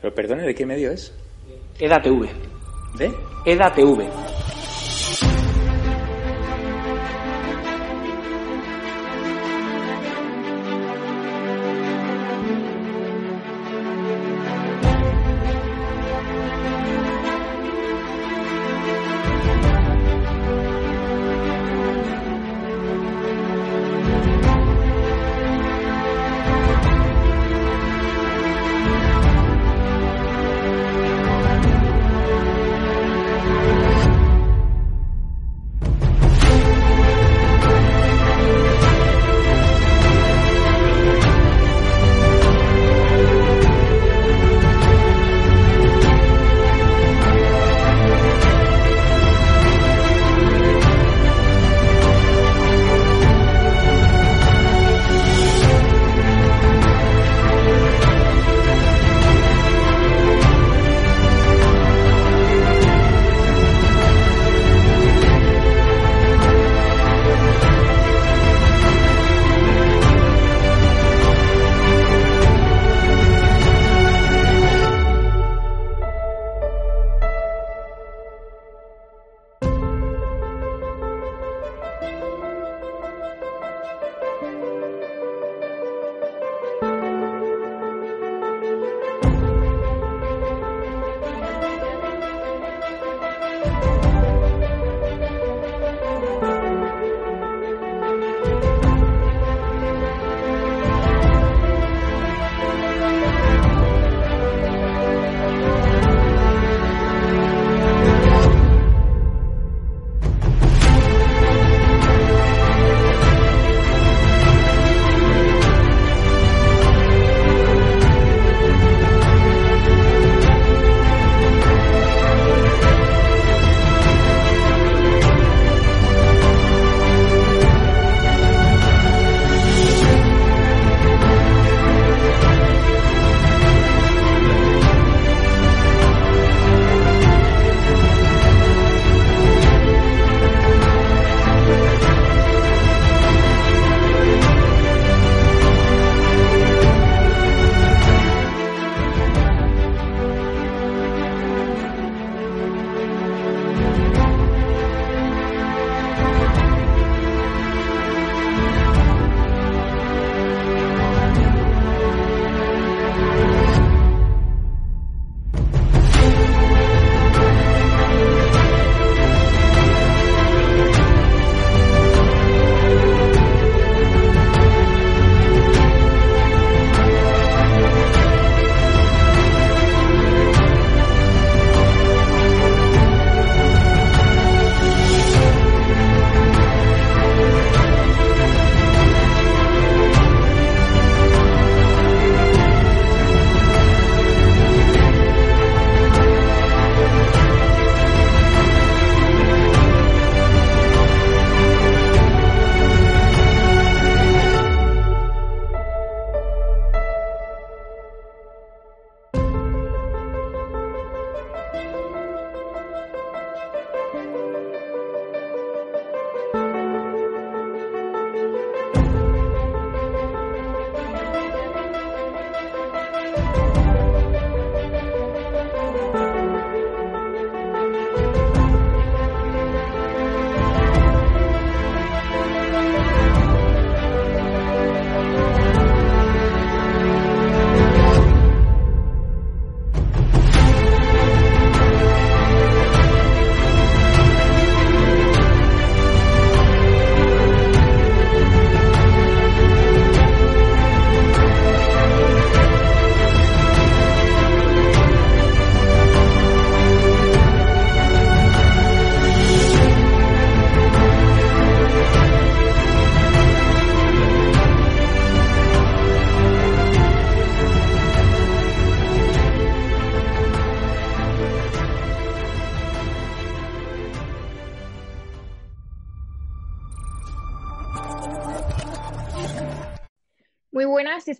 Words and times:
Pero 0.00 0.14
perdone, 0.14 0.42
¿de 0.44 0.54
qué 0.54 0.64
medio 0.64 0.90
es? 0.90 1.12
EDATV. 1.78 2.28
¿De? 2.96 3.12
EDATV. 3.44 5.39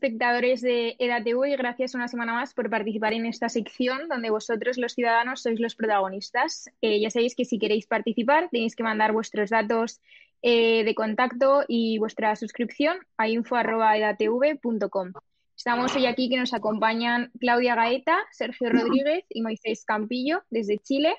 Espectadores 0.01 0.63
de 0.63 0.97
EDATV, 0.99 1.49
y 1.49 1.57
gracias 1.57 1.95
una 1.95 2.09
semana 2.09 2.33
más 2.33 2.55
por 2.55 2.71
participar 2.71 3.13
en 3.13 3.27
esta 3.27 3.51
sección 3.51 4.09
donde 4.09 4.31
vosotros, 4.31 4.79
los 4.79 4.95
ciudadanos, 4.95 5.43
sois 5.43 5.61
los 5.61 5.75
protagonistas. 5.75 6.71
Eh, 6.81 7.01
ya 7.03 7.11
sabéis 7.11 7.37
que 7.37 7.45
si 7.45 7.59
queréis 7.59 7.87
participar 7.87 8.49
tenéis 8.51 8.75
que 8.75 8.83
mandar 8.83 9.13
vuestros 9.13 9.51
datos 9.51 10.01
eh, 10.41 10.85
de 10.85 10.95
contacto 10.95 11.65
y 11.69 11.99
vuestra 11.99 12.35
suscripción 12.35 12.97
a 13.19 13.29
info.edatv.com. 13.29 15.13
Estamos 15.55 15.95
hoy 15.95 16.07
aquí 16.07 16.31
que 16.31 16.39
nos 16.39 16.55
acompañan 16.55 17.31
Claudia 17.39 17.75
Gaeta, 17.75 18.21
Sergio 18.33 18.71
Rodríguez 18.71 19.27
y 19.29 19.43
Moisés 19.43 19.85
Campillo 19.85 20.45
desde 20.49 20.79
Chile. 20.79 21.15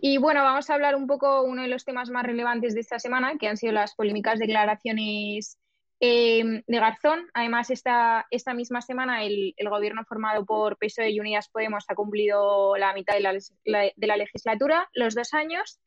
Y 0.00 0.16
bueno, 0.16 0.42
vamos 0.42 0.70
a 0.70 0.74
hablar 0.74 0.94
un 0.96 1.06
poco 1.06 1.42
uno 1.42 1.60
de 1.60 1.68
los 1.68 1.84
temas 1.84 2.08
más 2.08 2.24
relevantes 2.24 2.72
de 2.72 2.80
esta 2.80 2.98
semana, 2.98 3.36
que 3.38 3.48
han 3.48 3.58
sido 3.58 3.74
las 3.74 3.94
polémicas 3.94 4.38
declaraciones 4.38 5.58
eh, 6.04 6.42
de 6.66 6.80
Garzón. 6.80 7.30
Además, 7.32 7.70
esta, 7.70 8.26
esta 8.32 8.54
misma 8.54 8.82
semana 8.82 9.22
el, 9.22 9.54
gobierno 9.70 10.04
formado 10.04 10.44
por 10.44 10.76
PSOE 10.76 11.10
y 11.10 11.20
Unidas 11.20 11.48
Podemos 11.48 11.84
ha 11.86 11.94
cumplido 11.94 12.76
la 12.76 12.92
mitad 12.92 13.14
de 13.14 13.20
la, 13.20 13.32
de 13.32 14.06
la 14.08 14.16
legislatura, 14.16 14.90
los 14.94 15.14
dos 15.14 15.32
años. 15.32 15.80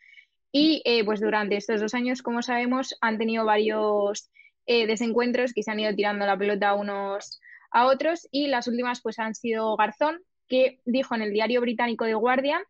Y 0.54 0.82
eh, 0.86 1.04
pues 1.04 1.20
durante 1.20 1.58
estos 1.58 1.82
dos 1.82 1.94
años, 1.94 2.22
como 2.22 2.42
sabemos, 2.42 2.96
han 3.02 3.18
tenido 3.18 3.44
varios 3.44 4.32
eh, 4.66 4.88
desencuentros 4.88 5.52
que 5.54 5.64
se 5.64 5.72
han 5.72 5.82
ido 5.82 5.94
tirando 5.94 6.26
la 6.26 6.38
pelota 6.38 6.76
unos 6.76 7.42
a 7.72 7.86
otros. 7.86 8.26
Y 8.32 8.48
las 8.48 8.70
últimas 8.70 9.02
pues 9.02 9.20
han 9.20 9.36
sido 9.36 9.76
Garzón, 9.76 10.22
que 10.48 10.80
dijo 10.86 11.14
en 11.14 11.24
el 11.24 11.34
diario 11.34 11.60
británico 11.60 12.06
The 12.06 12.14
Guardian 12.14 12.64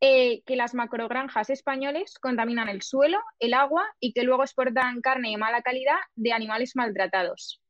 eh, 0.00 0.42
que 0.46 0.56
las 0.56 0.74
macrogranjas 0.74 1.50
españoles 1.50 2.18
contaminan 2.18 2.68
el 2.68 2.80
suelo, 2.80 3.18
el 3.38 3.52
agua 3.52 3.84
y 4.00 4.12
que 4.12 4.22
luego 4.22 4.42
exportan 4.42 5.02
carne 5.02 5.30
de 5.30 5.36
mala 5.36 5.60
calidad 5.62 5.98
de 6.14 6.32
animales 6.32 6.74
maltratados. 6.74 7.60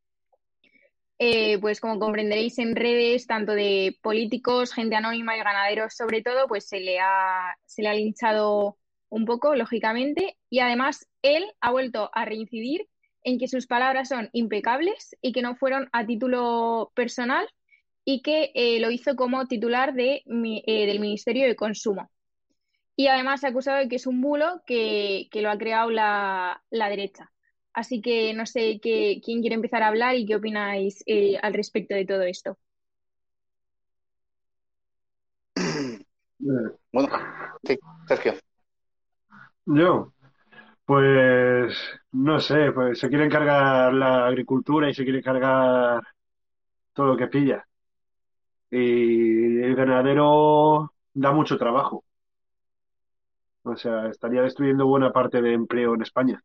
Eh, 1.19 1.59
pues 1.59 1.81
como 1.81 1.99
comprenderéis 1.99 2.59
en 2.59 2.77
redes, 2.77 3.27
tanto 3.27 3.53
de 3.53 3.99
políticos, 4.01 4.73
gente 4.73 4.97
anónima 4.97 5.37
y 5.37 5.41
ganaderos 5.41 5.95
sobre 5.95 6.23
todo, 6.23 6.49
pues 6.49 6.67
se 6.67 6.81
le 6.81 6.99
ha, 7.01 7.57
se 7.67 7.83
le 7.83 7.89
ha 7.89 7.95
linchado 7.95 8.79
un 9.11 9.27
poco, 9.27 9.55
lógicamente, 9.55 10.39
y 10.49 10.61
además 10.61 11.07
él 11.23 11.45
ha 11.61 11.73
vuelto 11.73 12.11
a 12.15 12.25
reincidir 12.25 12.89
en 13.23 13.39
que 13.39 13.49
sus 13.49 13.67
palabras 13.67 14.09
son 14.09 14.31
impecables 14.33 15.17
y 15.21 15.33
que 15.33 15.43
no 15.43 15.57
fueron 15.57 15.91
a 15.93 16.07
título 16.07 16.93
personal 16.95 17.47
y 18.05 18.23
que 18.23 18.53
eh, 18.55 18.81
lo 18.81 18.91
hizo 18.91 19.17
como 19.17 19.47
titular 19.47 19.93
de, 19.95 20.23
del 20.25 21.01
Ministerio 21.01 21.47
de 21.47 21.57
Consumo. 21.57 22.11
Y 23.01 23.09
además 23.09 23.41
se 23.41 23.47
ha 23.47 23.51
acusado 23.51 23.79
de 23.79 23.89
que 23.89 23.97
es 23.97 24.07
un 24.07 24.21
bulo 24.21 24.61
que, 24.67 25.31
lo 25.33 25.51
ha 25.51 25.57
creado 25.57 25.89
la, 25.91 26.61
derecha. 26.71 27.33
Así 27.73 28.03
que 28.03 28.35
no 28.35 28.45
sé 28.45 28.79
qué, 28.79 29.23
quién 29.25 29.41
quiere 29.41 29.55
empezar 29.55 29.83
a 29.83 29.89
hablar 29.89 30.17
y 30.17 30.27
qué 30.27 30.37
opináis 30.37 31.03
eh, 31.07 31.39
al 31.41 31.55
respecto 31.55 31.95
de 31.95 32.05
todo 32.05 32.23
esto. 32.25 32.59
Bueno, 36.93 37.09
sí, 37.65 37.79
Sergio. 38.07 38.35
Yo, 39.65 40.13
pues 40.85 41.75
no 42.13 42.39
sé, 42.41 42.73
pues 42.73 42.99
se 42.99 43.09
quiere 43.09 43.25
encargar 43.25 43.95
la 43.95 44.27
agricultura 44.27 44.91
y 44.91 44.95
se 44.95 45.05
quiere 45.05 45.21
encargar 45.21 46.03
todo 46.93 47.07
lo 47.07 47.17
que 47.17 47.29
pilla. 47.29 47.67
Y 48.71 49.59
el 49.63 49.75
ganadero 49.75 50.93
da 51.15 51.33
mucho 51.33 51.57
trabajo. 51.57 52.05
O 53.63 53.77
sea, 53.77 54.09
estaría 54.09 54.43
destruyendo 54.43 54.87
buena 54.87 55.13
parte 55.13 55.43
de 55.43 55.53
empleo 55.53 55.95
en 55.95 56.03
España. 56.03 56.43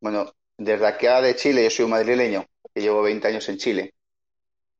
Bueno, 0.00 0.32
desde 0.56 0.86
acá 0.86 1.20
de 1.20 1.36
Chile, 1.36 1.64
yo 1.64 1.70
soy 1.70 1.84
un 1.84 1.90
madrileño 1.90 2.46
que 2.74 2.80
llevo 2.80 3.02
20 3.02 3.28
años 3.28 3.48
en 3.48 3.58
Chile, 3.58 3.94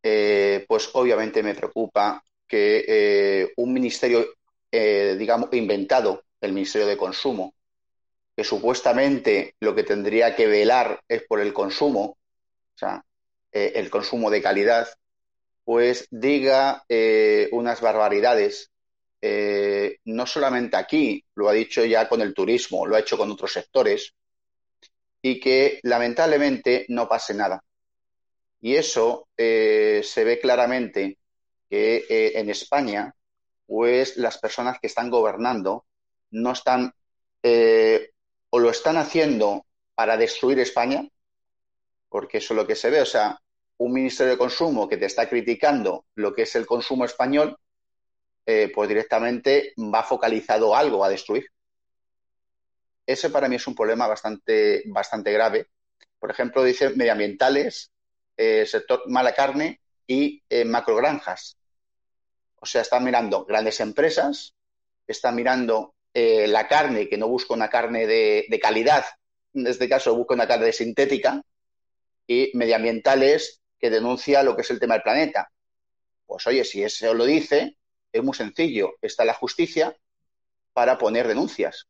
eh, 0.02 0.64
pues 0.66 0.90
obviamente 0.94 1.42
me 1.42 1.54
preocupa 1.54 2.22
que 2.46 2.84
eh, 2.88 3.52
un 3.56 3.72
ministerio, 3.72 4.26
eh, 4.70 5.16
digamos, 5.18 5.52
inventado, 5.52 6.24
el 6.40 6.52
Ministerio 6.52 6.86
de 6.86 6.96
Consumo, 6.96 7.54
que 8.34 8.44
supuestamente 8.44 9.56
lo 9.60 9.74
que 9.74 9.84
tendría 9.84 10.34
que 10.34 10.46
velar 10.46 11.02
es 11.06 11.22
por 11.24 11.40
el 11.40 11.52
consumo, 11.52 12.02
o 12.02 12.78
sea, 12.78 13.04
el 13.52 13.90
consumo 13.90 14.30
de 14.30 14.40
calidad, 14.40 14.88
pues 15.64 16.06
diga 16.10 16.84
eh, 16.88 17.48
unas 17.52 17.80
barbaridades, 17.80 18.70
eh, 19.20 19.98
no 20.04 20.26
solamente 20.26 20.76
aquí, 20.76 21.24
lo 21.34 21.48
ha 21.48 21.52
dicho 21.52 21.84
ya 21.84 22.08
con 22.08 22.20
el 22.20 22.34
turismo, 22.34 22.86
lo 22.86 22.96
ha 22.96 23.00
hecho 23.00 23.18
con 23.18 23.30
otros 23.30 23.52
sectores, 23.52 24.14
y 25.22 25.38
que 25.38 25.80
lamentablemente 25.82 26.86
no 26.88 27.08
pase 27.08 27.34
nada. 27.34 27.62
Y 28.62 28.76
eso 28.76 29.28
eh, 29.36 30.00
se 30.04 30.24
ve 30.24 30.40
claramente 30.40 31.18
que 31.68 32.04
en 32.34 32.50
España, 32.50 33.14
pues 33.66 34.16
las 34.16 34.38
personas 34.38 34.80
que 34.80 34.88
están 34.88 35.08
gobernando 35.08 35.84
no 36.32 36.52
están 36.52 36.92
o 38.50 38.58
lo 38.58 38.70
están 38.70 38.96
haciendo 38.96 39.66
para 39.94 40.16
destruir 40.16 40.58
España, 40.58 41.08
porque 42.08 42.38
eso 42.38 42.54
es 42.54 42.56
lo 42.56 42.66
que 42.66 42.74
se 42.74 42.90
ve, 42.90 43.00
o 43.00 43.06
sea, 43.06 43.40
un 43.80 43.92
Ministerio 43.92 44.32
de 44.32 44.38
Consumo 44.38 44.86
que 44.86 44.98
te 44.98 45.06
está 45.06 45.26
criticando 45.26 46.04
lo 46.14 46.34
que 46.34 46.42
es 46.42 46.54
el 46.54 46.66
consumo 46.66 47.06
español, 47.06 47.56
eh, 48.44 48.70
pues 48.74 48.88
directamente 48.90 49.72
va 49.78 50.02
focalizado 50.02 50.76
algo 50.76 51.02
a 51.02 51.08
destruir. 51.08 51.46
Ese 53.06 53.30
para 53.30 53.48
mí 53.48 53.56
es 53.56 53.66
un 53.66 53.74
problema 53.74 54.06
bastante, 54.06 54.82
bastante 54.86 55.32
grave. 55.32 55.68
Por 56.18 56.30
ejemplo, 56.30 56.62
dice 56.62 56.90
medioambientales, 56.90 57.90
eh, 58.36 58.66
sector 58.66 59.02
mala 59.06 59.34
carne 59.34 59.80
y 60.06 60.42
eh, 60.50 60.66
macrogranjas. 60.66 61.56
O 62.56 62.66
sea, 62.66 62.82
están 62.82 63.02
mirando 63.02 63.46
grandes 63.46 63.80
empresas, 63.80 64.54
están 65.06 65.34
mirando 65.34 65.94
la 66.12 66.66
carne, 66.66 67.08
que 67.08 67.16
no 67.16 67.28
busca 67.28 67.54
una 67.54 67.70
carne 67.70 68.06
de, 68.06 68.44
de 68.48 68.60
calidad, 68.60 69.04
en 69.54 69.68
este 69.68 69.88
caso 69.88 70.14
busca 70.16 70.34
una 70.34 70.48
carne 70.48 70.72
sintética, 70.72 71.40
y 72.26 72.50
medioambientales 72.54 73.59
que 73.80 73.90
denuncia 73.90 74.42
lo 74.42 74.54
que 74.54 74.62
es 74.62 74.70
el 74.70 74.78
tema 74.78 74.94
del 74.94 75.02
planeta. 75.02 75.50
Pues 76.26 76.46
oye, 76.46 76.64
si 76.64 76.82
eso 76.82 77.14
lo 77.14 77.24
dice, 77.24 77.76
es 78.12 78.22
muy 78.22 78.34
sencillo. 78.34 78.94
Está 79.00 79.24
la 79.24 79.34
justicia 79.34 79.96
para 80.72 80.98
poner 80.98 81.26
denuncias. 81.26 81.88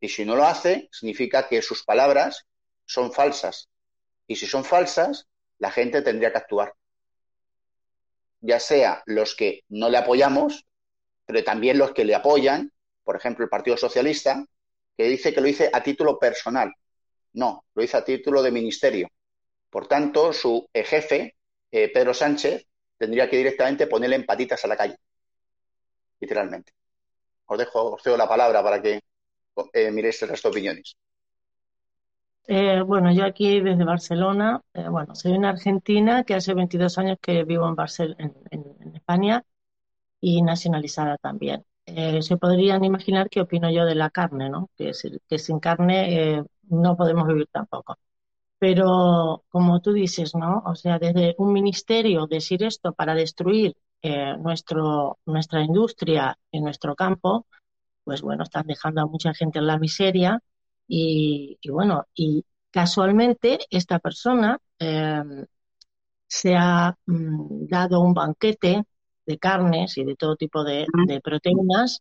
Y 0.00 0.08
si 0.08 0.24
no 0.24 0.36
lo 0.36 0.44
hace, 0.44 0.88
significa 0.92 1.48
que 1.48 1.62
sus 1.62 1.84
palabras 1.84 2.46
son 2.86 3.12
falsas. 3.12 3.68
Y 4.26 4.36
si 4.36 4.46
son 4.46 4.64
falsas, 4.64 5.28
la 5.58 5.70
gente 5.70 6.02
tendría 6.02 6.32
que 6.32 6.38
actuar. 6.38 6.74
Ya 8.40 8.58
sea 8.58 9.02
los 9.06 9.36
que 9.36 9.64
no 9.68 9.88
le 9.88 9.98
apoyamos, 9.98 10.66
pero 11.26 11.44
también 11.44 11.78
los 11.78 11.92
que 11.92 12.04
le 12.04 12.14
apoyan, 12.14 12.72
por 13.04 13.16
ejemplo, 13.16 13.44
el 13.44 13.50
Partido 13.50 13.76
Socialista, 13.76 14.44
que 14.96 15.04
dice 15.04 15.32
que 15.32 15.40
lo 15.40 15.46
dice 15.46 15.70
a 15.72 15.82
título 15.82 16.18
personal. 16.18 16.72
No, 17.34 17.64
lo 17.74 17.82
dice 17.82 17.96
a 17.96 18.04
título 18.04 18.42
de 18.42 18.50
ministerio. 18.50 19.08
Por 19.72 19.86
tanto, 19.86 20.34
su 20.34 20.68
jefe, 20.74 21.34
eh, 21.70 21.90
Pedro 21.90 22.12
Sánchez, 22.12 22.66
tendría 22.98 23.30
que 23.30 23.38
directamente 23.38 23.86
ponerle 23.86 24.16
en 24.16 24.26
patitas 24.26 24.62
a 24.62 24.68
la 24.68 24.76
calle, 24.76 24.98
literalmente. 26.20 26.74
Os 27.46 27.56
dejo, 27.56 27.94
os 27.94 28.06
la 28.18 28.28
palabra 28.28 28.62
para 28.62 28.82
que 28.82 29.00
eh, 29.72 29.90
miréis 29.90 30.20
el 30.22 30.28
resto 30.28 30.48
de 30.48 30.52
opiniones. 30.52 30.94
Eh, 32.48 32.82
bueno, 32.82 33.14
yo 33.14 33.24
aquí 33.24 33.60
desde 33.62 33.82
Barcelona, 33.84 34.60
bueno, 34.74 35.14
soy 35.14 35.32
una 35.32 35.48
argentina 35.48 36.22
que 36.24 36.34
hace 36.34 36.52
22 36.52 36.98
años 36.98 37.16
que 37.22 37.44
vivo 37.44 37.66
en, 37.66 38.34
en, 38.50 38.94
España 38.94 39.42
y 40.20 40.42
nacionalizada 40.42 41.16
también. 41.16 41.64
se 41.86 42.36
podrían 42.36 42.84
imaginar 42.84 43.30
qué 43.30 43.40
opino 43.40 43.70
yo 43.70 43.86
de 43.86 43.94
la 43.94 44.10
carne, 44.10 44.50
¿no? 44.50 44.68
Que, 44.76 44.92
que 45.26 45.38
sin 45.38 45.60
carne 45.60 46.44
no 46.68 46.94
podemos 46.94 47.26
vivir 47.26 47.48
tampoco. 47.50 47.96
Pero 48.62 49.44
como 49.48 49.80
tú 49.80 49.92
dices, 49.92 50.36
¿no? 50.36 50.62
O 50.64 50.76
sea, 50.76 51.00
desde 51.00 51.34
un 51.38 51.52
ministerio 51.52 52.28
decir 52.28 52.62
esto 52.62 52.92
para 52.92 53.12
destruir 53.12 53.74
eh, 54.02 54.36
nuestro, 54.38 55.18
nuestra 55.26 55.62
industria 55.64 56.38
en 56.52 56.62
nuestro 56.62 56.94
campo, 56.94 57.48
pues 58.04 58.22
bueno, 58.22 58.44
están 58.44 58.68
dejando 58.68 59.00
a 59.02 59.06
mucha 59.06 59.34
gente 59.34 59.58
en 59.58 59.66
la 59.66 59.78
miseria 59.80 60.40
y, 60.86 61.58
bueno, 61.70 62.06
y 62.14 62.44
casualmente 62.70 63.58
esta 63.68 63.98
persona 63.98 64.60
em, 64.78 65.44
se 66.28 66.54
ha 66.56 66.96
mm, 67.06 67.66
dado 67.66 68.00
un 68.00 68.14
banquete 68.14 68.84
de 69.26 69.38
carnes 69.38 69.98
y 69.98 70.04
de 70.04 70.14
todo 70.14 70.36
tipo 70.36 70.62
de, 70.62 70.86
de, 71.08 71.20
proteínas 71.20 72.00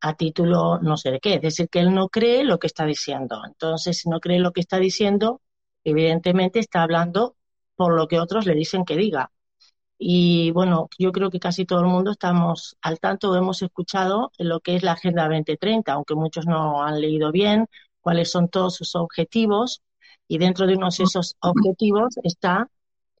a 0.00 0.14
título 0.14 0.78
no 0.80 0.96
sé 0.96 1.10
de 1.10 1.20
qué. 1.20 1.34
Es 1.34 1.42
decir, 1.42 1.68
que 1.68 1.80
él 1.80 1.94
no 1.94 2.08
cree 2.08 2.44
lo 2.44 2.58
que 2.58 2.66
está 2.66 2.86
diciendo. 2.86 3.42
Entonces, 3.46 3.98
si 3.98 4.08
no 4.08 4.20
cree 4.20 4.38
lo 4.38 4.52
que 4.52 4.62
está 4.62 4.78
diciendo, 4.78 5.42
evidentemente 5.84 6.58
está 6.58 6.82
hablando 6.82 7.36
por 7.76 7.94
lo 7.96 8.08
que 8.08 8.20
otros 8.20 8.46
le 8.46 8.54
dicen 8.54 8.84
que 8.84 8.96
diga. 8.96 9.30
Y 9.98 10.50
bueno, 10.52 10.88
yo 10.98 11.12
creo 11.12 11.30
que 11.30 11.40
casi 11.40 11.66
todo 11.66 11.80
el 11.80 11.86
mundo 11.86 12.12
estamos 12.12 12.76
al 12.82 12.98
tanto, 13.00 13.36
hemos 13.36 13.62
escuchado 13.62 14.32
lo 14.38 14.60
que 14.60 14.76
es 14.76 14.82
la 14.82 14.92
Agenda 14.92 15.28
2030, 15.28 15.92
aunque 15.92 16.14
muchos 16.14 16.46
no 16.46 16.82
han 16.82 17.00
leído 17.00 17.32
bien 17.32 17.66
cuáles 18.00 18.30
son 18.30 18.48
todos 18.48 18.76
sus 18.76 18.94
objetivos 18.96 19.82
y 20.28 20.38
dentro 20.38 20.66
de 20.66 20.76
unos 20.76 20.98
de 20.98 21.04
esos 21.04 21.36
objetivos 21.40 22.14
está 22.22 22.70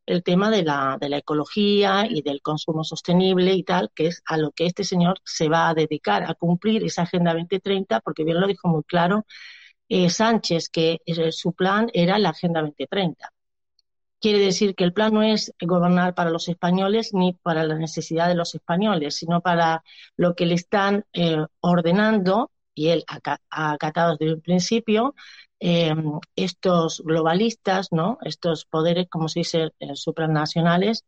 el 0.06 0.22
tema 0.22 0.50
de 0.50 0.64
la, 0.64 0.96
de 1.00 1.08
la 1.08 1.18
ecología 1.18 2.06
y 2.08 2.22
del 2.22 2.42
consumo 2.42 2.84
sostenible 2.84 3.54
y 3.54 3.62
tal, 3.62 3.90
que 3.94 4.08
es 4.08 4.22
a 4.26 4.36
lo 4.38 4.50
que 4.52 4.66
este 4.66 4.84
señor 4.84 5.18
se 5.24 5.48
va 5.48 5.68
a 5.68 5.74
dedicar, 5.74 6.24
a 6.24 6.34
cumplir 6.34 6.84
esa 6.84 7.02
Agenda 7.02 7.34
2030, 7.34 8.00
porque 8.00 8.24
bien 8.24 8.40
lo 8.40 8.46
dijo 8.46 8.68
muy 8.68 8.82
claro 8.84 9.26
eh, 9.90 10.08
Sánchez, 10.08 10.68
que 10.68 11.00
eh, 11.04 11.32
su 11.32 11.52
plan 11.52 11.90
era 11.92 12.16
la 12.18 12.30
Agenda 12.30 12.60
2030. 12.62 13.32
Quiere 14.20 14.38
decir 14.38 14.76
que 14.76 14.84
el 14.84 14.92
plan 14.92 15.12
no 15.12 15.22
es 15.24 15.52
gobernar 15.60 16.14
para 16.14 16.30
los 16.30 16.48
españoles 16.48 17.12
ni 17.12 17.32
para 17.32 17.64
la 17.64 17.74
necesidad 17.74 18.28
de 18.28 18.36
los 18.36 18.54
españoles, 18.54 19.16
sino 19.16 19.40
para 19.40 19.82
lo 20.16 20.36
que 20.36 20.46
le 20.46 20.54
están 20.54 21.06
eh, 21.12 21.44
ordenando, 21.60 22.52
y 22.72 22.88
él 22.90 23.04
ha 23.08 23.74
acatado 23.74 24.16
desde 24.16 24.34
el 24.34 24.40
principio, 24.40 25.14
estos 26.36 27.02
globalistas, 27.04 27.88
¿no? 27.92 28.18
estos 28.22 28.64
poderes, 28.64 29.08
como 29.10 29.28
se 29.28 29.40
dice, 29.40 29.72
supranacionales, 29.94 31.04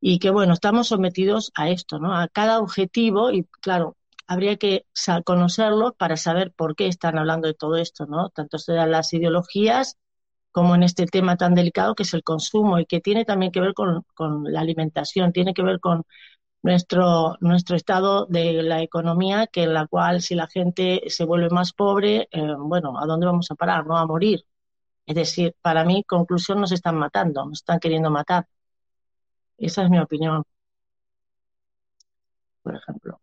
y 0.00 0.20
que, 0.20 0.30
bueno, 0.30 0.54
estamos 0.54 0.88
sometidos 0.88 1.52
a 1.54 1.68
esto, 1.68 1.98
¿no? 1.98 2.14
a 2.14 2.28
cada 2.28 2.60
objetivo, 2.60 3.30
y 3.30 3.44
claro, 3.60 3.96
habría 4.26 4.56
que 4.56 4.86
conocerlo 5.24 5.94
para 5.94 6.16
saber 6.16 6.52
por 6.52 6.76
qué 6.76 6.88
están 6.88 7.18
hablando 7.18 7.48
de 7.48 7.54
todo 7.54 7.76
esto, 7.76 8.06
¿no? 8.06 8.30
tanto 8.30 8.58
sea 8.58 8.86
las 8.86 9.12
ideologías 9.12 9.98
como 10.52 10.74
en 10.74 10.82
este 10.84 11.06
tema 11.06 11.36
tan 11.36 11.54
delicado 11.54 11.94
que 11.94 12.04
es 12.04 12.14
el 12.14 12.22
consumo 12.24 12.78
y 12.78 12.86
que 12.86 13.00
tiene 13.00 13.24
también 13.24 13.52
que 13.52 13.60
ver 13.60 13.74
con, 13.74 14.04
la 14.44 14.60
alimentación, 14.60 15.32
tiene 15.32 15.54
que 15.54 15.62
ver 15.62 15.80
con 15.80 16.04
nuestro, 16.62 17.36
nuestro 17.40 17.76
estado 17.76 18.26
de 18.26 18.62
la 18.62 18.82
economía, 18.82 19.46
que 19.48 19.64
en 19.64 19.74
la 19.74 19.86
cual 19.88 20.22
si 20.22 20.34
la 20.34 20.48
gente 20.48 21.02
se 21.08 21.24
vuelve 21.24 21.50
más 21.50 21.72
pobre, 21.72 22.28
eh, 22.32 22.54
bueno, 22.58 22.98
¿a 23.00 23.06
dónde 23.06 23.26
vamos 23.26 23.50
a 23.50 23.54
parar? 23.56 23.86
No 23.86 23.96
a 23.98 24.06
morir. 24.06 24.44
Es 25.06 25.16
decir, 25.16 25.56
para 25.62 25.84
mí, 25.84 26.04
conclusión, 26.04 26.60
nos 26.60 26.72
están 26.72 26.96
matando, 26.98 27.44
nos 27.46 27.60
están 27.60 27.80
queriendo 27.80 28.10
matar. 28.10 28.46
Esa 29.56 29.82
es 29.84 29.88
mi 29.90 29.98
opinión, 29.98 30.44
por 32.62 32.74
ejemplo. 32.76 33.20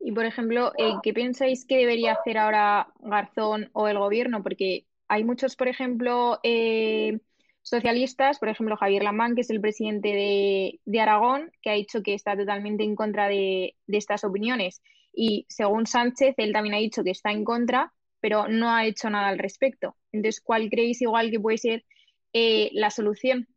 Y, 0.00 0.12
por 0.12 0.24
ejemplo, 0.24 0.72
eh, 0.78 0.94
¿qué 1.02 1.12
pensáis 1.12 1.66
que 1.66 1.76
debería 1.76 2.14
hacer 2.14 2.38
ahora 2.38 2.88
Garzón 3.00 3.68
o 3.74 3.86
el 3.86 3.98
gobierno? 3.98 4.42
Porque 4.42 4.86
hay 5.08 5.24
muchos, 5.24 5.56
por 5.56 5.68
ejemplo, 5.68 6.40
eh, 6.42 7.18
socialistas, 7.62 8.38
por 8.38 8.48
ejemplo, 8.48 8.76
Javier 8.76 9.02
Lamán, 9.02 9.34
que 9.34 9.42
es 9.42 9.50
el 9.50 9.60
presidente 9.60 10.78
de, 10.84 11.00
Aragón, 11.00 11.52
que 11.62 11.70
ha 11.70 11.74
dicho 11.74 12.02
que 12.02 12.14
está 12.14 12.36
totalmente 12.36 12.82
en 12.82 12.96
contra 12.96 13.28
de, 13.28 13.76
estas 13.88 14.24
opiniones. 14.24 14.82
Y 15.12 15.46
según 15.48 15.86
Sánchez, 15.86 16.34
él 16.38 16.52
también 16.52 16.74
ha 16.74 16.78
dicho 16.78 17.04
que 17.04 17.10
está 17.10 17.30
en 17.30 17.44
contra, 17.44 17.92
pero 18.20 18.48
no 18.48 18.70
ha 18.70 18.86
hecho 18.86 19.10
nada 19.10 19.28
al 19.28 19.38
respecto. 19.38 19.96
Entonces, 20.12 20.40
¿cuál 20.40 20.70
creéis 20.70 21.02
igual 21.02 21.30
que 21.30 21.40
puede 21.40 21.58
ser 21.58 21.84
eh, 22.32 22.70
la 22.72 22.90
solución? 22.90 23.48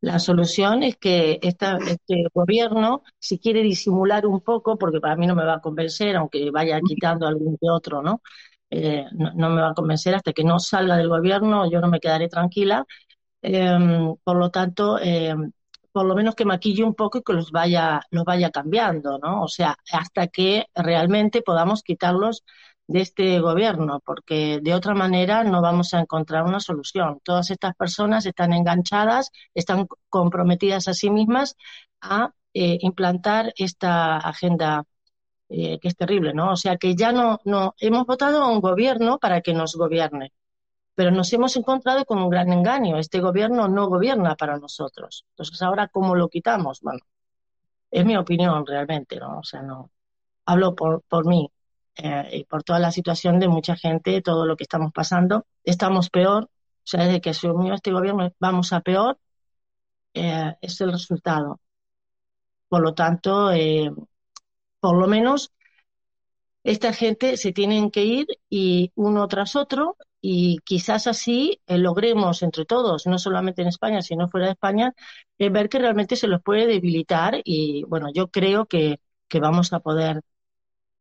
La 0.00 0.18
solución 0.20 0.82
es 0.84 0.96
que 0.96 1.40
esta, 1.42 1.76
este 1.78 2.24
gobierno, 2.32 3.02
si 3.18 3.38
quiere 3.38 3.62
disimular 3.62 4.26
un 4.26 4.40
poco, 4.40 4.78
porque 4.78 5.00
para 5.00 5.16
mí 5.16 5.26
no 5.26 5.34
me 5.34 5.44
va 5.44 5.54
a 5.54 5.60
convencer, 5.60 6.14
aunque 6.16 6.50
vaya 6.52 6.80
quitando 6.80 7.26
algún 7.26 7.56
que 7.60 7.68
otro, 7.68 8.00
¿no? 8.02 8.22
Eh, 8.70 9.06
no, 9.12 9.50
me 9.50 9.60
va 9.62 9.70
a 9.70 9.74
convencer 9.74 10.14
hasta 10.14 10.32
que 10.32 10.44
no 10.44 10.58
salga 10.60 10.96
del 10.96 11.08
gobierno, 11.08 11.68
yo 11.70 11.80
no 11.80 11.88
me 11.88 12.00
quedaré 12.00 12.28
tranquila. 12.28 12.84
Em, 13.42 14.14
por 14.24 14.36
lo 14.36 14.50
tanto, 14.50 14.98
em, 15.00 15.52
por 15.92 16.06
lo 16.06 16.14
menos 16.14 16.34
que 16.34 16.44
maquille 16.44 16.84
un 16.84 16.94
poco 16.94 17.18
y 17.18 17.22
que 17.22 17.32
los 17.32 17.50
vaya, 17.50 18.00
los 18.10 18.24
vaya 18.24 18.50
cambiando, 18.50 19.18
¿no? 19.18 19.42
O 19.42 19.48
sea, 19.48 19.76
hasta 19.92 20.28
que 20.28 20.66
realmente 20.74 21.42
podamos 21.42 21.82
quitarlos 21.82 22.44
de 22.88 23.02
este 23.02 23.40
gobierno, 23.40 24.00
porque 24.04 24.60
de 24.62 24.74
otra 24.74 24.94
manera 24.94 25.44
no 25.44 25.62
vamos 25.62 25.94
a 25.94 26.00
encontrar 26.00 26.44
una 26.44 26.60
solución. 26.60 27.20
Todas 27.22 27.50
estas 27.50 27.74
personas 27.76 28.26
están 28.26 28.52
enganchadas, 28.54 29.30
están 29.54 29.86
comprometidas 30.08 30.88
a 30.88 30.94
sí 30.94 31.10
mismas 31.10 31.56
a 32.00 32.32
eh, 32.54 32.78
implantar 32.80 33.52
esta 33.56 34.16
agenda 34.16 34.84
eh, 35.50 35.78
que 35.80 35.88
es 35.88 35.96
terrible, 35.96 36.34
¿no? 36.34 36.52
O 36.52 36.56
sea 36.56 36.76
que 36.78 36.94
ya 36.94 37.12
no, 37.12 37.40
no, 37.44 37.74
hemos 37.78 38.06
votado 38.06 38.42
a 38.42 38.50
un 38.50 38.60
gobierno 38.60 39.18
para 39.18 39.42
que 39.42 39.54
nos 39.54 39.74
gobierne, 39.76 40.32
pero 40.94 41.10
nos 41.10 41.32
hemos 41.32 41.56
encontrado 41.56 42.04
con 42.06 42.18
un 42.22 42.30
gran 42.30 42.52
engaño. 42.52 42.98
Este 42.98 43.20
gobierno 43.20 43.68
no 43.68 43.88
gobierna 43.88 44.36
para 44.36 44.58
nosotros. 44.58 45.26
Entonces, 45.30 45.62
ahora, 45.62 45.88
¿cómo 45.88 46.14
lo 46.16 46.28
quitamos? 46.28 46.80
Bueno, 46.82 47.00
es 47.90 48.04
mi 48.04 48.16
opinión 48.16 48.66
realmente, 48.66 49.16
¿no? 49.18 49.40
O 49.40 49.44
sea, 49.44 49.62
no, 49.62 49.90
hablo 50.46 50.74
por, 50.74 51.02
por 51.02 51.26
mí 51.26 51.50
eh, 51.98 52.46
por 52.48 52.62
toda 52.64 52.78
la 52.78 52.92
situación 52.92 53.38
de 53.40 53.48
mucha 53.48 53.76
gente, 53.76 54.22
todo 54.22 54.46
lo 54.46 54.56
que 54.56 54.64
estamos 54.64 54.92
pasando. 54.92 55.46
Estamos 55.64 56.10
peor, 56.10 56.44
o 56.44 56.50
sea, 56.84 57.04
desde 57.04 57.20
que 57.20 57.30
asumió 57.30 57.74
este 57.74 57.92
gobierno 57.92 58.32
vamos 58.40 58.72
a 58.72 58.80
peor, 58.80 59.18
eh, 60.14 60.54
es 60.60 60.80
el 60.80 60.92
resultado. 60.92 61.60
Por 62.68 62.82
lo 62.82 62.94
tanto, 62.94 63.50
eh, 63.52 63.90
por 64.80 64.96
lo 64.96 65.06
menos 65.08 65.52
esta 66.64 66.92
gente 66.92 67.36
se 67.36 67.52
tienen 67.52 67.90
que 67.90 68.04
ir 68.04 68.26
y 68.50 68.92
uno 68.94 69.26
tras 69.28 69.56
otro 69.56 69.96
y 70.20 70.58
quizás 70.64 71.06
así 71.06 71.60
eh, 71.66 71.78
logremos 71.78 72.42
entre 72.42 72.64
todos, 72.64 73.06
no 73.06 73.18
solamente 73.18 73.62
en 73.62 73.68
España, 73.68 74.02
sino 74.02 74.28
fuera 74.28 74.46
de 74.46 74.52
España, 74.52 74.94
eh, 75.38 75.50
ver 75.50 75.68
que 75.68 75.78
realmente 75.78 76.16
se 76.16 76.26
los 76.28 76.42
puede 76.42 76.66
debilitar 76.66 77.40
y 77.44 77.84
bueno, 77.84 78.08
yo 78.12 78.28
creo 78.28 78.66
que, 78.66 79.00
que 79.28 79.40
vamos 79.40 79.72
a 79.72 79.80
poder 79.80 80.20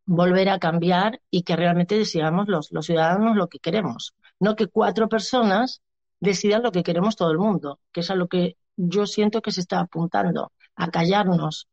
volver 0.07 0.49
a 0.49 0.59
cambiar 0.59 1.21
y 1.29 1.43
que 1.43 1.55
realmente 1.55 1.97
decidamos 1.97 2.47
los, 2.47 2.71
los 2.71 2.87
ciudadanos 2.87 3.35
lo 3.35 3.49
que 3.49 3.59
queremos, 3.59 4.15
no 4.39 4.55
que 4.55 4.67
cuatro 4.67 5.09
personas 5.09 5.81
decidan 6.19 6.63
lo 6.63 6.71
que 6.71 6.83
queremos 6.83 7.15
todo 7.15 7.31
el 7.31 7.37
mundo, 7.37 7.79
que 7.91 7.99
es 8.01 8.09
a 8.09 8.15
lo 8.15 8.27
que 8.27 8.57
yo 8.75 9.05
siento 9.05 9.41
que 9.43 9.51
se 9.51 9.61
está 9.61 9.81
apuntando, 9.81 10.51
a 10.75 10.89
callarnos, 10.89 11.67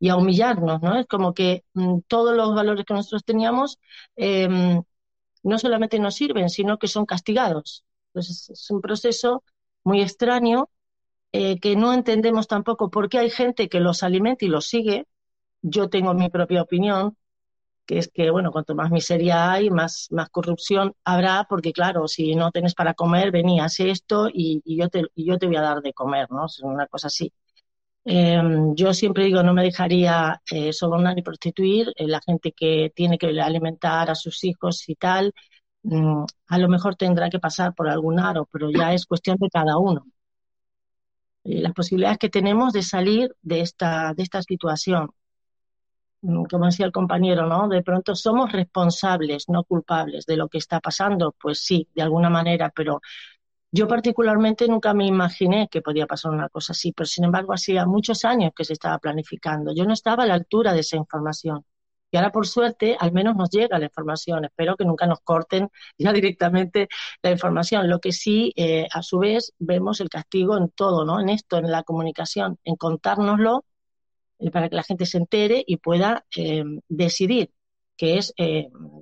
y 0.00 0.08
a 0.10 0.16
humillarnos, 0.16 0.80
¿no? 0.82 0.98
Es 0.98 1.06
como 1.06 1.34
que 1.34 1.64
mm, 1.74 2.00
todos 2.06 2.36
los 2.36 2.54
valores 2.54 2.84
que 2.84 2.94
nosotros 2.94 3.24
teníamos 3.24 3.78
em, 4.16 4.82
no 5.42 5.58
solamente 5.58 5.98
nos 5.98 6.14
sirven, 6.14 6.50
sino 6.50 6.78
que 6.78 6.88
son 6.88 7.06
castigados. 7.06 7.84
Entonces 8.08 8.50
es 8.50 8.70
un 8.70 8.80
proceso 8.80 9.44
muy 9.84 10.02
extraño 10.02 10.70
eh, 11.32 11.60
que 11.60 11.76
no 11.76 11.92
entendemos 11.94 12.48
tampoco 12.48 12.90
por 12.90 13.08
qué 13.08 13.18
hay 13.18 13.30
gente 13.30 13.68
que 13.68 13.80
los 13.80 14.02
alimenta 14.02 14.44
y 14.44 14.48
los 14.48 14.66
sigue. 14.66 15.06
Yo 15.62 15.90
tengo 15.90 16.14
mi 16.14 16.30
propia 16.30 16.62
opinión, 16.62 17.16
que 17.88 17.98
es 17.98 18.08
que, 18.14 18.30
bueno, 18.30 18.52
cuanto 18.52 18.74
más 18.74 18.90
miseria 18.92 19.50
hay, 19.52 19.70
más, 19.70 20.08
más 20.12 20.28
corrupción 20.30 20.94
habrá, 21.04 21.46
porque 21.48 21.72
claro, 21.72 22.06
si 22.08 22.34
no 22.36 22.50
tienes 22.52 22.74
para 22.74 22.94
comer, 22.94 23.32
venías 23.32 23.80
esto 23.80 24.28
y, 24.32 24.62
y, 24.64 24.78
yo 24.78 24.90
te, 24.90 25.04
y 25.14 25.26
yo 25.26 25.38
te 25.38 25.46
voy 25.46 25.56
a 25.56 25.62
dar 25.62 25.80
de 25.82 25.94
comer, 25.94 26.30
¿no? 26.30 26.46
Es 26.46 26.60
una 26.60 26.86
cosa 26.86 27.08
así. 27.08 27.32
Em, 28.04 28.74
yo 28.74 28.94
siempre 28.94 29.24
digo, 29.24 29.42
no 29.42 29.52
me 29.54 29.62
dejaría 29.62 30.40
eh, 30.50 30.72
sobornar 30.72 31.14
ni 31.14 31.22
prostituir. 31.22 31.92
Eh, 31.96 32.06
la 32.06 32.20
gente 32.20 32.52
que 32.52 32.92
tiene 32.94 33.18
que 33.18 33.28
alimentar 33.40 34.10
a 34.10 34.14
sus 34.14 34.44
hijos 34.44 34.88
y 34.88 34.94
tal, 34.94 35.32
mm, 35.82 36.24
a 36.48 36.58
lo 36.58 36.68
mejor 36.68 36.96
tendrá 36.96 37.30
que 37.30 37.38
pasar 37.40 37.74
por 37.74 37.88
algún 37.88 38.18
aro, 38.20 38.48
pero 38.52 38.70
ya 38.70 38.92
es 38.94 39.06
cuestión 39.06 39.36
de 39.38 39.50
cada 39.50 39.78
uno. 39.78 40.06
Las 41.44 41.72
posibilidades 41.72 42.18
que 42.18 42.28
tenemos 42.28 42.72
de 42.72 42.82
salir 42.82 43.34
de 43.42 43.60
esta, 43.60 44.12
de 44.14 44.22
esta 44.22 44.42
situación. 44.42 45.10
Mm, 46.22 46.44
como 46.44 46.66
decía 46.66 46.86
el 46.86 46.92
compañero, 46.92 47.46
¿no? 47.46 47.68
De 47.68 47.82
pronto 47.82 48.14
somos 48.16 48.50
responsables, 48.52 49.48
no 49.48 49.64
culpables 49.64 50.26
de 50.26 50.36
lo 50.36 50.48
que 50.48 50.58
está 50.58 50.80
pasando. 50.80 51.34
Pues 51.40 51.60
sí, 51.64 51.88
de 51.94 52.02
alguna 52.02 52.28
manera, 52.30 52.70
pero 52.74 53.00
yo 53.72 53.88
particularmente 53.88 54.68
nunca 54.68 54.94
me 54.94 55.06
imaginé 55.06 55.68
que 55.70 55.82
podía 55.82 56.06
pasar 56.06 56.32
una 56.32 56.48
cosa 56.48 56.72
así, 56.72 56.92
pero 56.92 57.06
sin 57.06 57.24
embargo 57.24 57.52
hacía 57.54 57.86
muchos 57.86 58.24
años 58.24 58.52
que 58.56 58.64
se 58.64 58.74
estaba 58.74 58.98
planificando. 58.98 59.74
Yo 59.74 59.84
no 59.86 59.92
estaba 59.94 60.24
a 60.24 60.26
la 60.26 60.34
altura 60.34 60.72
de 60.72 60.80
esa 60.80 60.96
información. 60.96 61.64
Y 62.10 62.16
ahora, 62.16 62.32
por 62.32 62.46
suerte, 62.46 62.96
al 62.98 63.12
menos 63.12 63.36
nos 63.36 63.50
llega 63.50 63.78
la 63.78 63.84
información. 63.86 64.44
Espero 64.46 64.76
que 64.76 64.84
nunca 64.84 65.06
nos 65.06 65.20
corten 65.20 65.70
ya 65.98 66.12
directamente 66.12 66.88
la 67.22 67.30
información. 67.30 67.88
Lo 67.88 68.00
que 68.00 68.12
sí, 68.12 68.52
eh, 68.56 68.86
a 68.92 69.02
su 69.02 69.18
vez, 69.18 69.52
vemos 69.58 70.00
el 70.00 70.08
castigo 70.08 70.56
en 70.56 70.70
todo, 70.70 71.04
¿no? 71.04 71.20
En 71.20 71.28
esto, 71.28 71.58
en 71.58 71.70
la 71.70 71.82
comunicación, 71.84 72.58
en 72.64 72.76
contárnoslo 72.76 73.64
eh, 74.38 74.50
para 74.50 74.68
que 74.68 74.76
la 74.76 74.82
gente 74.82 75.06
se 75.06 75.18
entere 75.18 75.64
y 75.66 75.78
pueda 75.78 76.24
eh, 76.36 76.64
decidir, 76.88 77.50
que 77.96 78.18
es 78.18 78.32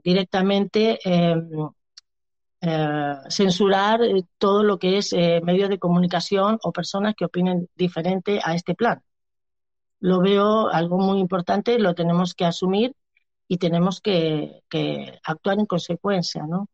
directamente 0.02 0.98
eh, 2.62 3.16
censurar 3.28 4.02
eh, 4.02 4.24
todo 4.38 4.62
lo 4.62 4.78
que 4.78 4.98
es 4.98 5.12
eh, 5.12 5.40
medios 5.44 5.68
de 5.68 5.78
comunicación 5.78 6.58
o 6.62 6.72
personas 6.72 7.14
que 7.14 7.26
opinen 7.26 7.68
diferente 7.76 8.40
a 8.42 8.54
este 8.54 8.74
plan. 8.74 9.02
Lo 10.00 10.20
veo 10.20 10.68
algo 10.68 10.98
muy 10.98 11.20
importante, 11.20 11.78
lo 11.78 11.94
tenemos 11.94 12.34
que 12.34 12.44
asumir 12.44 12.94
y 13.46 13.58
tenemos 13.58 14.00
que, 14.00 14.62
actuar 15.22 15.60
en 15.60 15.66
consecuencia, 15.66 16.44
¿no? 16.46 16.68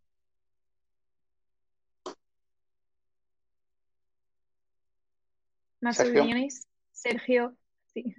¿Más 5.80 5.98
opiniones? 5.98 6.66
Sergio, 6.92 7.54
sí. 7.92 8.14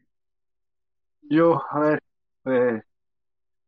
Yo, 1.29 1.61
a 1.71 1.79
ver, 1.79 1.99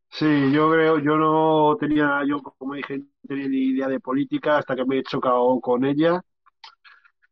Sí, 0.09 0.25
yo 0.53 0.71
creo, 0.71 0.97
yo 0.99 1.17
no 1.17 1.75
tenía, 1.77 2.21
yo 2.25 2.41
como 2.41 2.75
dije, 2.75 2.99
no 2.99 3.05
tenía 3.27 3.47
ni 3.49 3.57
idea 3.57 3.87
de 3.89 3.99
política 3.99 4.57
hasta 4.57 4.75
que 4.75 4.85
me 4.85 4.99
he 4.99 5.03
chocado 5.03 5.59
con 5.59 5.83
ella. 5.85 6.21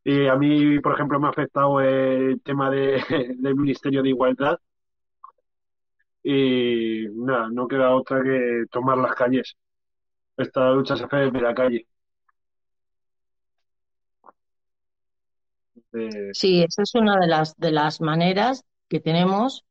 Y 0.06 0.28
a 0.28 0.36
mí, 0.36 0.80
por 0.80 0.94
ejemplo, 0.94 1.20
me 1.20 1.28
ha 1.28 1.30
afectado 1.32 1.80
el 1.82 2.42
tema 2.44 2.70
de, 2.70 3.02
del 3.38 3.56
Ministerio 3.56 4.04
de 4.04 4.10
Igualdad. 4.10 4.58
Y 6.24 7.06
nada, 7.14 7.50
no 7.52 7.68
queda 7.68 7.96
otra 7.96 8.24
que 8.24 8.66
tomar 8.72 8.98
las 8.98 9.16
calles. 9.16 9.56
Esta 10.38 10.72
lucha 10.72 10.98
se 10.98 11.06
hace 11.06 11.18
desde 11.18 11.42
la 11.42 11.56
calle. 11.56 11.88
Eh, 15.94 16.30
Sí, 16.34 16.64
esa 16.64 16.84
es 16.84 16.94
una 16.96 17.20
de 17.20 17.28
las, 17.28 17.56
de 17.58 17.72
las 17.72 18.02
maneras 18.02 18.64
que 18.90 19.00
tenemos 19.00 19.64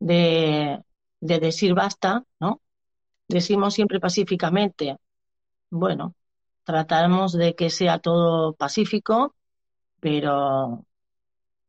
de, 0.00 0.82
de 1.20 1.38
decir 1.38 1.74
basta, 1.74 2.24
¿no? 2.40 2.60
Decimos 3.28 3.74
siempre 3.74 4.00
pacíficamente, 4.00 4.96
bueno, 5.70 6.14
tratamos 6.64 7.32
de 7.32 7.54
que 7.54 7.70
sea 7.70 8.00
todo 8.00 8.54
pacífico, 8.54 9.36
pero 10.00 10.84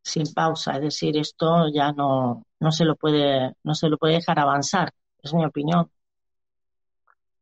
sin 0.02 0.34
pausa, 0.34 0.78
es 0.78 0.82
decir, 0.82 1.18
esto 1.18 1.68
ya 1.72 1.92
no, 1.92 2.46
no 2.60 2.72
se 2.72 2.86
lo 2.86 2.96
puede, 2.96 3.54
no 3.64 3.76
se 3.76 3.90
lo 3.90 3.98
puede 3.98 4.16
dejar 4.16 4.40
avanzar, 4.40 4.92
es 5.22 5.34
mi 5.34 5.46
opinión. 5.46 5.92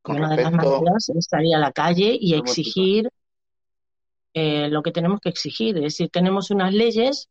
Con 0.01 0.17
una 0.17 0.35
de 0.35 0.43
las 0.43 0.51
maneras 0.51 1.09
es 1.09 1.27
salir 1.29 1.55
a 1.55 1.59
la 1.59 1.71
calle 1.71 2.17
y 2.19 2.33
exigir 2.33 3.09
eh, 4.33 4.67
lo 4.69 4.81
que 4.81 4.91
tenemos 4.91 5.19
que 5.21 5.29
exigir, 5.29 5.77
es 5.77 5.83
decir, 5.83 6.09
tenemos 6.09 6.51
unas 6.51 6.73
leyes 6.73 7.29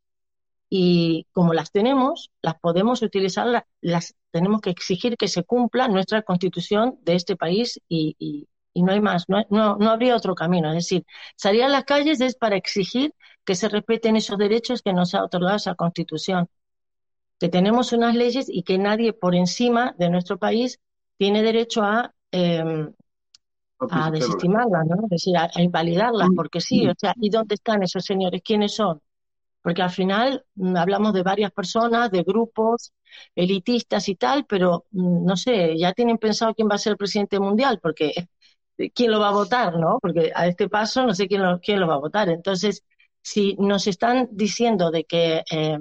y 0.71 1.27
como 1.33 1.55
las 1.55 1.71
tenemos, 1.73 2.31
las 2.43 2.57
podemos 2.61 3.03
utilizar, 3.03 3.47
la- 3.47 3.67
las 3.81 4.15
tenemos 4.31 4.61
que 4.61 4.71
exigir 4.71 5.17
que 5.17 5.29
se 5.29 5.45
cumpla 5.45 5.89
nuestra 5.89 6.23
constitución 6.23 6.99
de 7.03 7.15
este 7.15 7.37
país 7.37 7.81
y, 7.89 8.17
y- 8.19 8.49
y 8.75 8.83
no 8.83 8.93
hay 8.93 9.01
más, 9.01 9.25
no, 9.29 9.45
no, 9.51 9.77
no 9.79 9.91
habría 9.91 10.15
otro 10.17 10.35
camino. 10.35 10.69
Es 10.71 10.75
decir, 10.77 11.05
salir 11.37 11.65
a 11.65 11.69
las 11.69 11.85
calles 11.85 12.21
es 12.21 12.37
para 12.37 12.57
exigir 12.57 13.15
que 13.45 13.55
se 13.55 13.69
respeten 13.69 14.17
esos 14.17 14.39
derechos 14.39 14.83
que 14.83 14.93
nos 14.93 15.15
ha 15.15 15.25
otorgado 15.25 15.57
esa 15.57 15.75
constitución, 15.75 16.49
que 17.41 17.49
tenemos 17.49 17.93
unas 17.93 18.15
leyes 18.17 18.47
y 18.49 18.63
que 18.65 18.79
nadie 18.79 19.13
por 19.13 19.35
encima 19.35 19.95
de 19.99 20.11
nuestro 20.11 20.39
país 20.39 20.81
tiene 21.19 21.43
derecho 21.43 21.83
a, 21.83 22.15
eh, 22.33 22.65
a 23.91 24.11
desestimarlas, 24.11 24.87
¿no? 24.87 24.97
Es 25.05 25.11
decir, 25.11 25.37
a, 25.37 25.51
a 25.55 25.63
invalidarlas, 25.63 26.31
porque 26.35 26.61
sí, 26.61 26.87
o 26.87 26.93
sea, 26.99 27.15
¿y 27.21 27.31
dónde 27.31 27.55
están 27.57 27.83
esos 27.83 28.05
señores? 28.05 28.43
¿Quiénes 28.45 28.75
son? 28.75 29.01
Porque 29.69 29.83
al 29.83 29.91
final 29.91 30.47
mm, 30.55 30.77
hablamos 30.79 31.13
de 31.13 31.23
varias 31.23 31.53
personas, 31.53 32.11
de 32.11 32.23
grupos 32.23 32.95
elitistas 33.35 34.09
y 34.09 34.15
tal, 34.17 34.47
pero 34.47 34.87
mm, 34.93 35.27
no 35.27 35.37
sé, 35.37 35.77
ya 35.79 35.93
tienen 35.93 36.17
pensado 36.17 36.55
quién 36.55 36.69
va 36.71 36.77
a 36.77 36.79
ser 36.79 36.93
el 36.93 36.97
presidente 36.97 37.39
mundial, 37.39 37.79
porque 37.83 38.13
quién 38.95 39.11
lo 39.11 39.21
va 39.21 39.29
a 39.29 39.33
votar, 39.33 39.77
¿no? 39.79 39.99
Porque 40.01 40.33
a 40.35 40.47
este 40.47 40.71
paso 40.71 41.05
no 41.05 41.15
sé 41.15 41.29
quién 41.29 41.43
lo, 41.43 41.61
quién 41.61 41.81
lo 41.81 41.87
va 41.87 41.97
a 41.97 41.99
votar. 41.99 42.31
Entonces, 42.31 42.83
si 43.21 43.57
nos 43.59 43.87
están 43.87 44.29
diciendo 44.33 44.91
de 44.91 45.05
que, 45.05 45.43
eh, 45.51 45.79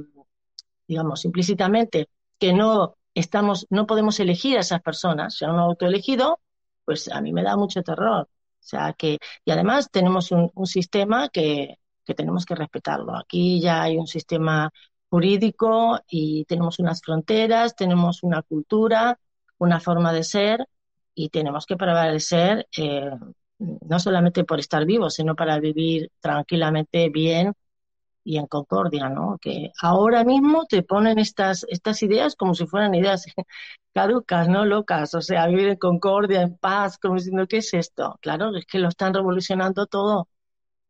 digamos, 0.86 1.24
implícitamente, 1.24 2.10
que 2.38 2.52
no 2.52 2.98
estamos, 3.14 3.68
no 3.70 3.88
podemos 3.88 4.20
elegir 4.20 4.58
a 4.58 4.62
esas 4.62 4.82
personas, 4.82 5.38
se 5.38 5.46
han 5.46 5.56
autoelegido, 5.60 6.42
pues 6.84 7.10
a 7.10 7.22
mí 7.22 7.32
me 7.32 7.44
da 7.44 7.56
mucho 7.56 7.84
terror. 7.84 8.24
O 8.24 8.64
sea 8.68 8.92
que, 8.92 9.18
y 9.46 9.52
además 9.52 9.90
tenemos 9.92 10.32
un 10.32 10.68
sistema 10.68 11.30
que, 11.30 11.78
que 12.08 12.16
tenemos 12.16 12.46
que 12.46 12.56
respetarlo. 12.56 13.16
Aquí 13.16 13.62
ya 13.62 13.84
hay 13.84 13.98
un 13.98 14.08
sistema 14.08 14.72
jurídico 15.10 16.00
y 16.10 16.46
tenemos 16.46 16.80
unas 16.80 17.02
fronteras, 17.02 17.76
tenemos 17.76 18.24
una 18.24 18.42
cultura, 18.44 19.20
una 19.58 19.80
forma 19.80 20.14
de 20.14 20.24
ser 20.24 20.68
y 21.14 21.30
tenemos 21.30 21.66
que 21.66 21.78
prevalecer 21.78 22.68
eh, 22.78 23.12
no 23.60 24.00
solamente 24.00 24.44
por 24.44 24.60
estar 24.60 24.86
vivos, 24.86 25.16
sino 25.16 25.36
para 25.36 25.60
vivir 25.60 26.12
tranquilamente 26.20 27.10
bien 27.10 27.54
y 28.24 28.38
en 28.38 28.48
concordia, 28.48 29.10
¿no? 29.10 29.38
Que 29.42 29.72
ahora 29.82 30.24
mismo 30.26 30.66
te 30.66 30.84
ponen 30.84 31.18
estas, 31.20 31.66
estas 31.70 32.04
ideas 32.04 32.36
como 32.36 32.54
si 32.56 32.68
fueran 32.68 32.94
ideas 32.96 33.26
caducas, 33.94 34.50
¿no? 34.50 34.66
Locas, 34.66 35.14
o 35.16 35.22
sea, 35.22 35.48
vivir 35.48 35.70
en 35.70 35.78
concordia, 35.78 36.42
en 36.42 36.58
paz, 36.58 36.98
como 37.00 37.16
diciendo, 37.16 37.48
¿qué 37.48 37.58
es 37.58 37.74
esto? 37.74 38.18
Claro, 38.22 38.56
es 38.56 38.66
que 38.66 38.80
lo 38.80 38.90
están 38.90 39.14
revolucionando 39.14 39.86
todo, 39.88 40.28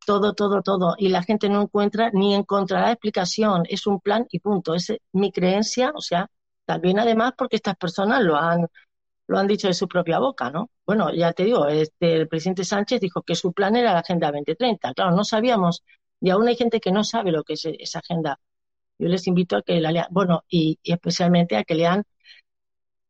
todo, 0.08 0.34
todo, 0.34 0.62
todo, 0.62 0.96
y 0.98 1.10
la 1.10 1.22
gente 1.22 1.50
no 1.50 1.62
encuentra 1.62 2.12
ni 2.14 2.34
encontrará 2.34 2.92
explicación, 2.94 3.64
es 3.68 3.86
un 3.88 4.00
plan 4.00 4.26
y 4.32 4.40
punto, 4.40 4.74
es 4.74 4.94
mi 5.12 5.34
creencia, 5.34 5.92
o 5.94 6.00
sea, 6.00 6.30
también 6.66 6.98
además 6.98 7.34
porque 7.38 7.58
estas 7.58 7.76
personas 7.76 8.24
lo 8.24 8.38
han, 8.38 8.68
lo 9.28 9.38
han 9.40 9.48
dicho 9.48 9.68
de 9.68 9.74
su 9.74 9.88
propia 9.90 10.20
boca, 10.20 10.50
¿no? 10.52 10.72
Bueno, 10.86 11.14
ya 11.14 11.34
te 11.34 11.44
digo, 11.46 11.68
este, 11.68 12.14
el 12.16 12.30
presidente 12.30 12.64
Sánchez 12.64 13.02
dijo 13.02 13.22
que 13.24 13.36
su 13.36 13.52
plan 13.54 13.76
era 13.76 13.92
la 13.94 14.00
Agenda 14.00 14.32
2030, 14.32 14.94
claro, 14.94 15.12
no 15.16 15.26
sabíamos, 15.26 15.84
y 16.22 16.30
aún 16.30 16.48
hay 16.48 16.56
gente 16.56 16.80
que 16.80 16.92
no 16.94 17.04
sabe 17.04 17.34
lo 17.34 17.44
que 17.44 17.54
es 17.54 17.66
esa 17.66 18.00
agenda. 18.00 18.40
Yo 19.00 19.10
les 19.10 19.28
invito 19.28 19.58
a 19.58 19.64
que 19.64 19.82
la 19.82 19.92
lean, 19.92 20.08
bueno, 20.12 20.46
y, 20.50 20.80
y 20.84 20.94
especialmente 20.94 21.58
a 21.58 21.66
que 21.66 21.76
lean 21.76 22.04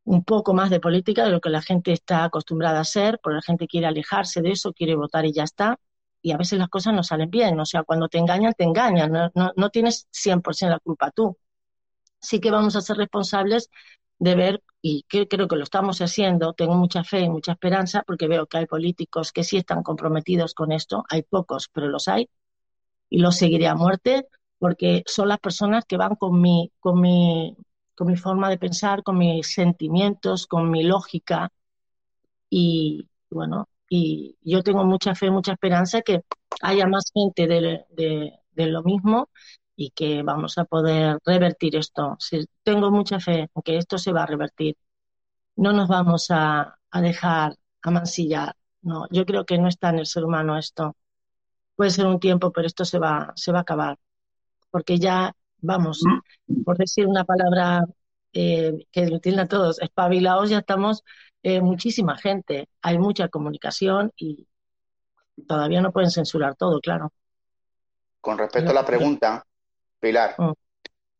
un 0.06 0.24
poco 0.24 0.54
más 0.56 0.70
de 0.72 0.80
política 0.80 1.26
de 1.26 1.32
lo 1.32 1.42
que 1.42 1.50
la 1.52 1.62
gente 1.62 1.92
está 1.92 2.24
acostumbrada 2.24 2.80
a 2.80 2.82
hacer, 2.82 3.20
porque 3.22 3.36
la 3.36 3.42
gente 3.44 3.68
quiere 3.68 3.88
alejarse 3.88 4.42
de 4.42 4.52
eso, 4.52 4.74
quiere 4.74 4.96
votar 4.96 5.26
y 5.26 5.34
ya 5.34 5.44
está, 5.44 5.80
y 6.22 6.32
a 6.32 6.38
veces 6.38 6.60
las 6.60 6.70
cosas 6.70 6.94
no 6.94 7.04
salen 7.04 7.30
bien, 7.30 7.60
o 7.60 7.66
sea, 7.66 7.84
cuando 7.84 8.08
te 8.10 8.18
engañan, 8.18 8.54
te 8.54 8.64
engañan, 8.64 9.12
no, 9.12 9.32
no, 9.36 9.52
no 9.56 9.70
tienes 9.70 10.08
100% 10.12 10.74
la 10.74 10.80
culpa 10.80 11.12
tú. 11.12 11.38
Sí 12.22 12.40
que 12.40 12.52
vamos 12.52 12.76
a 12.76 12.82
ser 12.82 12.98
responsables 12.98 13.70
de 14.20 14.36
ver, 14.36 14.64
y 14.82 15.04
creo 15.08 15.28
que 15.48 15.56
lo 15.56 15.64
estamos 15.64 16.02
haciendo, 16.02 16.54
tengo 16.54 16.76
mucha 16.76 17.04
fe 17.04 17.22
y 17.22 17.30
mucha 17.30 17.54
esperanza, 17.54 18.04
porque 18.06 18.28
veo 18.28 18.48
que 18.48 18.58
hay 18.60 18.66
políticos 18.66 19.32
que 19.32 19.44
sí 19.44 19.58
están 19.58 19.84
comprometidos 19.84 20.54
con 20.54 20.72
esto, 20.72 21.06
hay 21.10 21.24
pocos, 21.24 21.70
pero 21.72 21.88
los 21.88 22.08
hay, 22.08 22.30
y 23.10 23.20
los 23.20 23.38
seguiré 23.38 23.68
a 23.68 23.76
muerte, 23.76 24.28
porque 24.60 25.04
son 25.06 25.30
las 25.30 25.40
personas 25.40 25.86
que 25.86 25.98
van 25.98 26.16
con 26.16 26.42
mi, 26.42 26.72
con 26.80 27.02
mi, 27.02 27.56
con 27.96 28.08
mi 28.08 28.18
forma 28.18 28.50
de 28.50 28.58
pensar, 28.58 29.04
con 29.04 29.18
mis 29.18 29.54
sentimientos, 29.54 30.48
con 30.48 30.72
mi 30.72 30.84
lógica, 30.84 31.52
y 32.50 33.08
bueno, 33.30 33.68
y 33.90 34.38
yo 34.42 34.64
tengo 34.64 34.84
mucha 34.86 35.16
fe, 35.16 35.32
mucha 35.32 35.54
esperanza 35.54 36.02
que 36.02 36.24
haya 36.62 36.88
más 36.88 37.12
gente 37.14 37.48
de, 37.48 37.86
de, 37.92 38.34
de 38.52 38.66
lo 38.68 38.84
mismo 38.84 39.30
y 39.76 39.92
que 39.92 40.24
vamos 40.24 40.58
a 40.58 40.66
poder 40.66 41.20
revertir 41.26 41.76
esto. 41.76 42.16
Sí, 42.20 42.46
tengo 42.64 42.92
mucha 42.92 43.20
fe 43.20 43.50
en 43.54 43.62
que 43.64 43.78
esto 43.78 43.98
se 43.98 44.12
va 44.12 44.24
a 44.24 44.26
revertir. 44.28 44.76
No 45.56 45.74
nos 45.74 45.88
vamos 45.90 46.28
a, 46.32 46.80
a 46.92 47.02
dejar 47.02 47.56
amancillar. 47.82 48.56
No, 48.82 49.08
yo 49.12 49.26
creo 49.26 49.46
que 49.46 49.58
no 49.58 49.68
está 49.68 49.90
en 49.90 50.00
el 50.00 50.06
ser 50.08 50.24
humano 50.26 50.58
esto. 50.58 50.96
Puede 51.76 51.92
ser 51.92 52.08
un 52.08 52.20
tiempo, 52.20 52.52
pero 52.52 52.68
esto 52.68 52.86
se 52.86 53.00
va, 53.00 53.34
se 53.36 53.52
va 53.52 53.60
a 53.60 53.62
acabar. 53.62 53.98
Porque 54.72 55.00
ya, 55.00 55.34
vamos, 55.60 56.02
por 56.66 56.78
decir 56.78 57.08
una 57.08 57.26
palabra 57.26 57.86
eh, 58.34 58.86
que 58.92 59.06
lo 59.08 59.16
entiendan 59.16 59.46
a 59.46 59.50
todos, 59.50 59.82
espabilados 59.82 60.50
ya 60.50 60.60
estamos 60.60 61.04
eh, 61.44 61.62
muchísima 61.62 62.18
gente, 62.18 62.68
hay 62.82 62.98
mucha 62.98 63.30
comunicación 63.30 64.12
y 64.18 64.48
todavía 65.48 65.82
no 65.82 65.92
pueden 65.92 66.12
censurar 66.12 66.56
todo, 66.56 66.80
claro. 66.82 67.14
Con 68.22 68.38
respecto 68.38 68.72
a 68.72 68.74
la 68.74 68.86
pregunta, 68.86 69.46
Pilar, 70.00 70.36
Mm. 70.38 70.52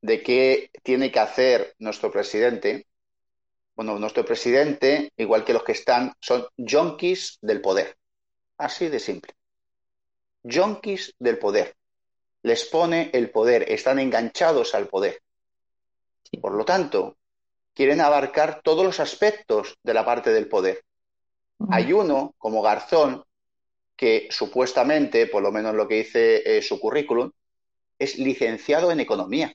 de 0.02 0.22
qué 0.24 0.72
tiene 0.84 1.12
que 1.12 1.20
hacer 1.20 1.76
nuestro 1.80 2.12
presidente, 2.12 2.88
bueno, 3.76 4.00
nuestro 4.00 4.26
presidente, 4.26 5.12
igual 5.18 5.46
que 5.46 5.54
los 5.54 5.64
que 5.64 5.72
están, 5.74 6.14
son 6.20 6.46
yonkis 6.58 7.38
del 7.42 7.62
poder. 7.62 7.96
Así 8.58 8.90
de 8.90 9.00
simple. 9.00 9.34
Yonkis 10.44 11.14
del 11.20 11.38
poder. 11.38 11.76
Les 12.42 12.66
pone 12.66 13.12
el 13.14 13.30
poder, 13.30 13.72
están 13.72 14.00
enganchados 14.00 14.74
al 14.74 14.88
poder. 14.88 15.22
Por 16.42 16.54
lo 16.54 16.66
tanto, 16.66 17.18
quieren 17.74 18.02
abarcar 18.02 18.62
todos 18.64 18.84
los 18.84 19.00
aspectos 19.00 19.78
de 19.84 19.94
la 19.94 20.04
parte 20.04 20.32
del 20.32 20.48
poder. 20.48 20.84
Hay 21.70 21.94
uno, 21.94 22.36
como 22.38 22.62
Garzón, 22.62 23.24
que 23.96 24.28
supuestamente, 24.30 25.28
por 25.28 25.42
lo 25.42 25.52
menos 25.52 25.74
lo 25.74 25.88
que 25.88 25.96
dice 25.96 26.58
eh, 26.58 26.62
su 26.62 26.80
currículum, 26.80 27.32
es 27.98 28.18
licenciado 28.18 28.92
en 28.92 29.00
economía. 29.00 29.54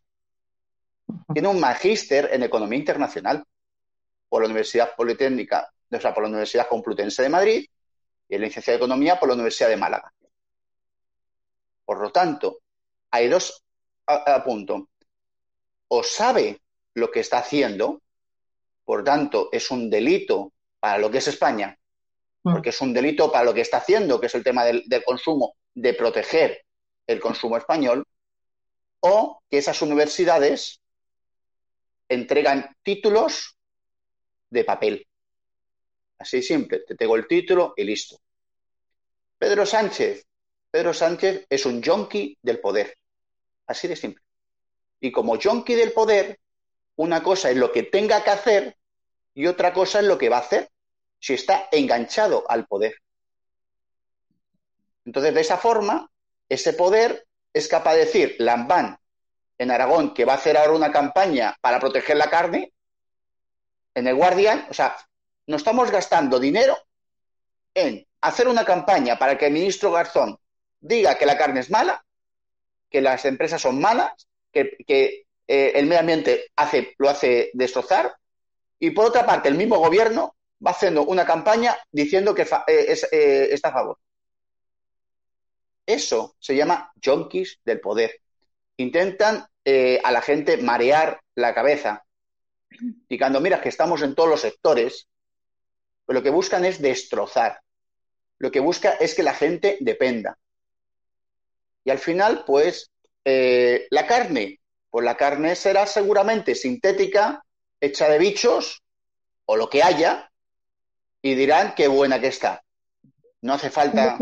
Tiene 1.33 1.49
un 1.49 1.61
magíster 1.61 2.31
en 2.33 2.43
economía 2.43 2.79
internacional 2.79 3.45
por 4.29 4.43
la 4.43 4.47
Universidad 4.47 4.97
Politécnica, 4.97 5.73
o 5.91 6.01
sea, 6.01 6.15
por 6.15 6.23
la 6.23 6.31
Universidad 6.31 6.69
Complutense 6.69 7.23
de 7.23 7.29
Madrid 7.29 7.67
y 8.29 8.35
el 8.35 8.41
licenciado 8.41 8.79
de 8.79 8.85
economía 8.85 9.21
por 9.21 9.29
la 9.29 9.35
Universidad 9.35 9.69
de 9.69 9.77
Málaga. 9.77 10.13
Por 11.85 12.01
lo 12.01 12.11
tanto, 12.11 12.59
hay 13.11 13.29
dos 13.29 13.63
a, 14.07 14.35
a 14.35 14.45
punto. 14.45 14.89
O 15.89 16.03
sabe 16.03 16.62
lo 16.95 17.11
que 17.11 17.21
está 17.21 17.39
haciendo, 17.39 18.03
por 18.85 19.05
tanto, 19.05 19.49
es 19.53 19.71
un 19.71 19.89
delito 19.89 20.53
para 20.81 20.99
lo 20.99 21.11
que 21.11 21.19
es 21.19 21.29
España, 21.29 21.79
Mm. 22.45 22.53
porque 22.53 22.71
es 22.71 22.81
un 22.81 22.93
delito 22.93 23.31
para 23.31 23.45
lo 23.45 23.55
que 23.55 23.61
está 23.61 23.77
haciendo, 23.79 24.21
que 24.21 24.27
es 24.27 24.35
el 24.35 24.43
tema 24.43 24.65
del, 24.65 24.83
del 24.87 25.05
consumo, 25.05 25.55
de 25.75 25.95
proteger 25.95 26.65
el 27.07 27.21
consumo 27.21 27.57
español, 27.57 28.05
o 29.01 29.41
que 29.49 29.59
esas 29.59 29.81
universidades 29.83 30.81
entregan 32.09 32.77
títulos 32.83 33.57
de 34.51 34.65
papel. 34.65 35.07
Así 36.19 36.43
simple, 36.43 36.81
te 36.81 36.95
tengo 36.95 37.17
el 37.17 37.27
título 37.27 37.75
y 37.77 37.85
listo. 37.85 38.19
Pedro 39.39 39.67
Sánchez. 39.67 40.25
Pedro 40.71 40.95
Sánchez 40.95 41.47
es 41.49 41.67
un 41.67 41.83
yonki 41.83 42.39
del 42.43 42.61
poder. 42.61 42.97
Así 43.67 43.89
de 43.89 43.97
simple. 43.97 44.23
Y 45.01 45.11
como 45.11 45.37
yonki 45.37 45.75
del 45.75 45.93
poder, 45.93 46.39
una 47.03 47.21
cosa 47.21 47.51
es 47.51 47.57
lo 47.57 47.73
que 47.73 47.83
tenga 47.83 48.23
que 48.23 48.31
hacer 48.31 48.77
y 49.35 49.47
otra 49.49 49.73
cosa 49.73 49.99
es 49.99 50.07
lo 50.07 50.19
que 50.19 50.29
va 50.29 50.37
a 50.37 50.41
hacer 50.41 50.71
si 51.19 51.35
está 51.35 51.69
enganchado 51.73 52.45
al 52.49 52.67
poder. 52.67 52.95
Entonces, 55.05 55.35
de 55.35 55.41
esa 55.41 55.59
forma, 55.59 56.09
ese 56.49 56.73
poder 56.75 57.27
es 57.53 57.67
capaz 57.67 57.95
de 57.95 58.05
decir, 58.05 58.37
Lambán 58.39 58.99
en 59.59 59.71
Aragón, 59.73 60.15
que 60.15 60.25
va 60.25 60.35
a 60.35 60.37
hacer 60.37 60.57
ahora 60.57 60.75
una 60.75 60.93
campaña 60.93 61.57
para 61.61 61.81
proteger 61.81 62.17
la 62.17 62.31
carne, 62.31 62.73
en 63.95 64.07
el 64.07 64.15
Guardian, 64.15 64.67
o 64.71 64.75
sea, 64.75 64.97
no 65.47 65.57
estamos 65.57 65.91
gastando 65.91 66.39
dinero 66.39 66.77
en 67.75 68.07
hacer 68.21 68.47
una 68.47 68.65
campaña 68.65 69.19
para 69.19 69.37
que 69.37 69.47
el 69.47 69.53
ministro 69.53 69.91
Garzón 69.91 70.39
diga 70.81 71.19
que 71.19 71.27
la 71.27 71.37
carne 71.37 71.61
es 71.61 71.71
mala, 71.71 72.05
que 72.89 73.01
las 73.01 73.25
empresas 73.25 73.61
son 73.61 73.81
malas, 73.81 74.29
que, 74.53 75.27
eh, 75.47 75.73
el 75.75 75.87
medio 75.87 76.01
ambiente 76.01 76.51
lo 76.99 77.09
hace 77.09 77.51
destrozar, 77.53 78.15
y 78.79 78.91
por 78.91 79.07
otra 79.07 79.27
parte 79.27 79.49
el 79.49 79.55
mismo 79.55 79.79
gobierno 79.79 80.37
va 80.65 80.71
haciendo 80.71 81.05
una 81.05 81.27
campaña 81.27 81.77
diciendo 81.91 82.35
que 82.35 82.43
eh, 82.43 82.99
eh, 83.13 83.49
está 83.51 83.69
a 83.69 83.73
favor. 83.73 83.99
Eso 85.85 86.37
se 86.39 86.55
llama 86.55 86.93
junkies 87.05 87.61
del 87.65 87.81
poder. 87.81 88.21
Intentan 88.77 89.47
a 89.65 90.11
la 90.11 90.23
gente 90.23 90.57
marear 90.57 91.21
la 91.35 91.55
cabeza, 91.55 92.05
indicando, 92.71 93.41
mira, 93.41 93.61
que 93.61 93.69
estamos 93.69 94.03
en 94.03 94.15
todos 94.15 94.29
los 94.29 94.41
sectores, 94.41 95.07
lo 96.07 96.23
que 96.23 96.31
buscan 96.31 96.65
es 96.65 96.81
destrozar. 96.81 97.61
Lo 98.39 98.51
que 98.51 98.61
busca 98.61 98.93
es 98.93 99.15
que 99.15 99.23
la 99.23 99.35
gente 99.35 99.77
dependa. 99.81 100.39
Y 101.85 101.91
al 101.91 101.99
final, 101.99 102.45
pues, 102.45 102.91
la 103.25 104.07
carne, 104.07 104.62
pues 104.93 105.07
la 105.07 105.17
carne 105.17 105.57
será 105.57 105.87
seguramente 105.87 106.55
sintética, 106.55 107.43
hecha 107.81 108.11
de 108.11 108.19
bichos 108.19 108.83
o 109.47 109.57
lo 109.57 109.71
que 109.71 109.83
haya, 109.83 110.31
y 111.23 111.35
dirán 111.35 111.73
qué 111.75 111.89
buena 111.89 112.21
que 112.21 112.27
está. 112.27 112.63
No 113.41 113.55
hace 113.55 113.71
falta. 113.71 114.19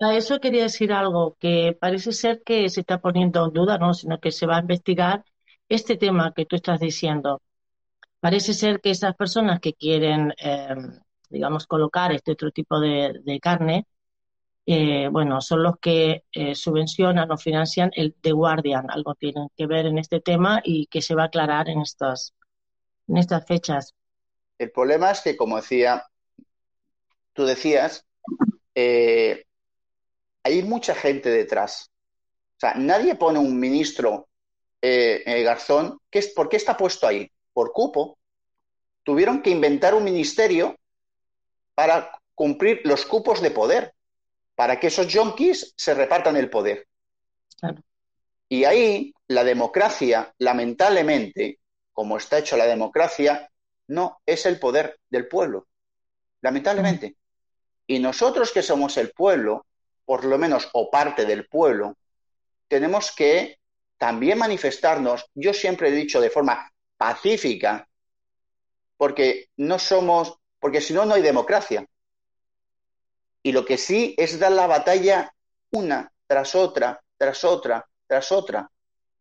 A 0.00 0.14
eso 0.14 0.40
quería 0.40 0.62
decir 0.62 0.90
algo, 0.90 1.36
que 1.38 1.76
parece 1.78 2.12
ser 2.12 2.42
que 2.42 2.70
se 2.70 2.80
está 2.80 2.98
poniendo 2.98 3.44
en 3.44 3.52
duda, 3.52 3.76
no, 3.76 3.92
sino 3.92 4.18
que 4.18 4.32
se 4.32 4.46
va 4.46 4.56
a 4.56 4.60
investigar 4.60 5.22
este 5.68 5.98
tema 5.98 6.32
que 6.34 6.46
tú 6.46 6.56
estás 6.56 6.80
diciendo. 6.80 7.42
Parece 8.18 8.54
ser 8.54 8.80
que 8.80 8.92
esas 8.92 9.14
personas 9.16 9.60
que 9.60 9.74
quieren, 9.74 10.32
eh, 10.38 10.76
digamos, 11.28 11.66
colocar 11.66 12.12
este 12.12 12.32
otro 12.32 12.50
tipo 12.52 12.80
de 12.80 13.38
carne, 13.42 13.86
eh, 14.68 15.08
bueno, 15.12 15.40
son 15.40 15.62
los 15.62 15.78
que 15.78 16.24
eh, 16.32 16.56
subvencionan 16.56 17.30
o 17.30 17.38
financian 17.38 17.92
el 17.94 18.14
The 18.20 18.32
Guardian. 18.32 18.90
Algo 18.90 19.14
tienen 19.14 19.48
que 19.56 19.66
ver 19.68 19.86
en 19.86 19.96
este 19.96 20.20
tema 20.20 20.60
y 20.64 20.86
que 20.88 21.00
se 21.02 21.14
va 21.14 21.22
a 21.22 21.26
aclarar 21.26 21.68
en 21.68 21.80
estas, 21.80 22.34
en 23.06 23.16
estas 23.16 23.46
fechas. 23.46 23.94
El 24.58 24.72
problema 24.72 25.12
es 25.12 25.20
que, 25.20 25.36
como 25.36 25.56
decía, 25.56 26.04
tú 27.32 27.44
decías, 27.44 28.04
eh, 28.74 29.44
hay 30.42 30.62
mucha 30.62 30.96
gente 30.96 31.30
detrás. 31.30 31.92
O 32.56 32.60
sea, 32.60 32.74
nadie 32.74 33.14
pone 33.14 33.38
un 33.38 33.58
ministro 33.58 34.28
Garzón. 34.82 35.98
¿qué 36.10 36.20
es, 36.20 36.28
¿Por 36.28 36.48
qué 36.48 36.56
está 36.56 36.76
puesto 36.76 37.06
ahí? 37.06 37.30
Por 37.52 37.72
cupo. 37.72 38.18
Tuvieron 39.02 39.42
que 39.42 39.50
inventar 39.50 39.94
un 39.94 40.04
ministerio 40.04 40.76
para 41.74 42.10
cumplir 42.34 42.80
los 42.84 43.04
cupos 43.04 43.40
de 43.40 43.50
poder 43.50 43.95
para 44.56 44.80
que 44.80 44.88
esos 44.88 45.06
yonkis 45.06 45.74
se 45.76 45.94
repartan 45.94 46.36
el 46.36 46.50
poder. 46.50 46.88
Y 48.48 48.64
ahí 48.64 49.14
la 49.28 49.44
democracia, 49.44 50.34
lamentablemente, 50.38 51.60
como 51.92 52.16
está 52.16 52.38
hecho 52.38 52.56
la 52.56 52.66
democracia, 52.66 53.50
no 53.88 54.20
es 54.26 54.46
el 54.46 54.58
poder 54.58 54.98
del 55.08 55.28
pueblo. 55.28 55.68
Lamentablemente. 56.40 57.16
Y 57.86 57.98
nosotros 57.98 58.50
que 58.50 58.62
somos 58.62 58.96
el 58.96 59.12
pueblo, 59.12 59.66
por 60.04 60.24
lo 60.24 60.38
menos 60.38 60.68
o 60.72 60.90
parte 60.90 61.24
del 61.24 61.46
pueblo, 61.46 61.96
tenemos 62.66 63.14
que 63.14 63.58
también 63.98 64.38
manifestarnos, 64.38 65.26
yo 65.34 65.52
siempre 65.52 65.88
he 65.88 65.92
dicho 65.92 66.20
de 66.20 66.30
forma 66.30 66.70
pacífica, 66.96 67.88
porque 68.96 69.48
no 69.56 69.78
somos, 69.78 70.38
porque 70.58 70.80
si 70.80 70.94
no, 70.94 71.04
no 71.04 71.14
hay 71.14 71.22
democracia. 71.22 71.86
Y 73.46 73.52
lo 73.52 73.64
que 73.64 73.78
sí 73.78 74.12
es 74.18 74.40
dar 74.40 74.50
la 74.50 74.66
batalla 74.66 75.32
una 75.70 76.12
tras 76.26 76.56
otra, 76.56 77.00
tras 77.16 77.44
otra, 77.44 77.88
tras 78.08 78.32
otra. 78.32 78.68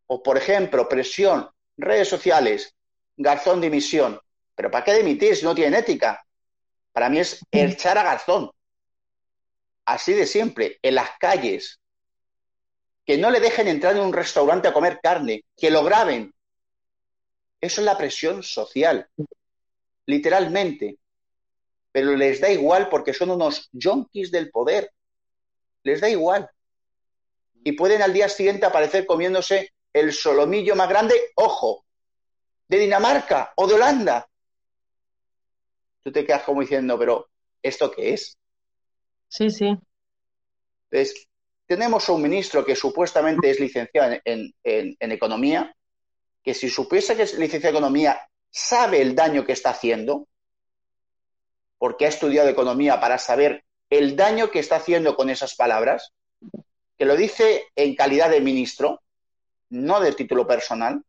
O, 0.08 0.24
por 0.24 0.36
ejemplo, 0.36 0.90
presión, 0.90 1.48
redes 1.78 2.08
sociales, 2.08 2.74
Garzón 3.16 3.62
dimisión. 3.62 4.20
¿Pero 4.56 4.72
para 4.72 4.84
qué 4.84 4.96
dimitir 4.96 5.36
si 5.36 5.46
no 5.46 5.54
tienen 5.54 5.80
ética? 5.80 6.26
Para 6.92 7.08
mí 7.08 7.20
es 7.20 7.40
echar 7.52 8.00
a 8.00 8.04
Garzón. 8.04 8.50
Así 9.86 10.14
de 10.14 10.26
siempre, 10.26 10.80
en 10.82 10.96
las 10.96 11.12
calles. 11.20 11.80
Que 13.06 13.20
no 13.20 13.30
le 13.30 13.40
dejen 13.40 13.68
entrar 13.68 13.96
en 13.96 14.02
un 14.02 14.12
restaurante 14.12 14.68
a 14.68 14.74
comer 14.74 15.02
carne, 15.04 15.44
que 15.56 15.70
lo 15.70 15.84
graben. 15.84 16.34
Eso 17.62 17.82
es 17.82 17.86
la 17.86 17.96
presión 17.96 18.42
social. 18.42 19.08
Literalmente 20.08 20.98
pero 21.96 22.14
les 22.14 22.42
da 22.42 22.50
igual 22.52 22.90
porque 22.90 23.14
son 23.14 23.30
unos 23.30 23.70
yonkis 23.72 24.30
del 24.30 24.52
poder. 24.52 24.92
Les 25.84 26.02
da 26.02 26.10
igual. 26.10 26.50
Y 27.64 27.72
pueden 27.72 28.02
al 28.02 28.12
día 28.12 28.28
siguiente 28.28 28.66
aparecer 28.66 29.06
comiéndose 29.06 29.72
el 29.94 30.12
solomillo 30.12 30.76
más 30.76 30.90
grande, 30.90 31.16
ojo, 31.36 31.86
de 32.68 32.80
Dinamarca 32.80 33.54
o 33.56 33.66
de 33.66 33.76
Holanda. 33.76 34.28
Tú 36.04 36.12
te 36.12 36.26
quedas 36.26 36.44
como 36.44 36.60
diciendo, 36.60 37.00
pero 37.00 37.30
¿esto 37.64 37.90
qué 37.90 38.14
es? 38.14 38.38
Sí, 39.30 39.50
sí. 39.50 39.74
Entonces, 40.92 41.30
tenemos 41.66 42.10
un 42.10 42.22
ministro 42.22 42.66
que 42.66 42.76
supuestamente 42.76 43.50
es 43.50 43.58
licenciado 43.62 44.20
en, 44.26 44.54
en 44.66 45.12
economía, 45.14 45.74
que 46.44 46.54
si 46.54 46.70
supiese 46.70 47.16
que 47.16 47.24
es 47.24 47.36
licenciado 47.36 47.78
en 47.78 47.84
economía, 47.84 48.20
sabe 48.50 49.02
el 49.02 49.16
daño 49.16 49.46
que 49.46 49.54
está 49.54 49.70
haciendo, 49.70 50.28
porque 51.78 52.06
ha 52.06 52.10
estudiado 52.10 52.50
economía 52.50 53.00
para 53.00 53.18
saber 53.18 53.66
el 53.90 54.16
daño 54.16 54.52
que 54.52 54.60
está 54.60 54.78
haciendo 54.78 55.16
con 55.16 55.30
esas 55.30 55.56
palabras, 55.56 56.14
que 56.98 57.06
lo 57.06 57.16
dice 57.16 57.66
en 57.76 57.96
calidad 57.96 58.30
de 58.30 58.42
ministro, 58.42 59.02
no 59.70 60.00
de 60.00 60.14
título 60.14 60.48
personal, 60.48 61.04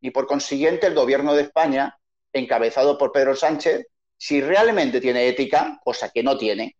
y 0.00 0.10
por 0.10 0.26
consiguiente 0.26 0.86
el 0.86 0.94
gobierno 0.94 1.34
de 1.34 1.42
España, 1.42 1.98
encabezado 2.32 2.98
por 2.98 3.12
Pedro 3.12 3.36
Sánchez, 3.36 3.86
si 4.16 4.40
realmente 4.40 5.00
tiene 5.00 5.28
ética, 5.28 5.80
cosa 5.84 6.10
que 6.10 6.22
no 6.22 6.36
tiene, 6.36 6.76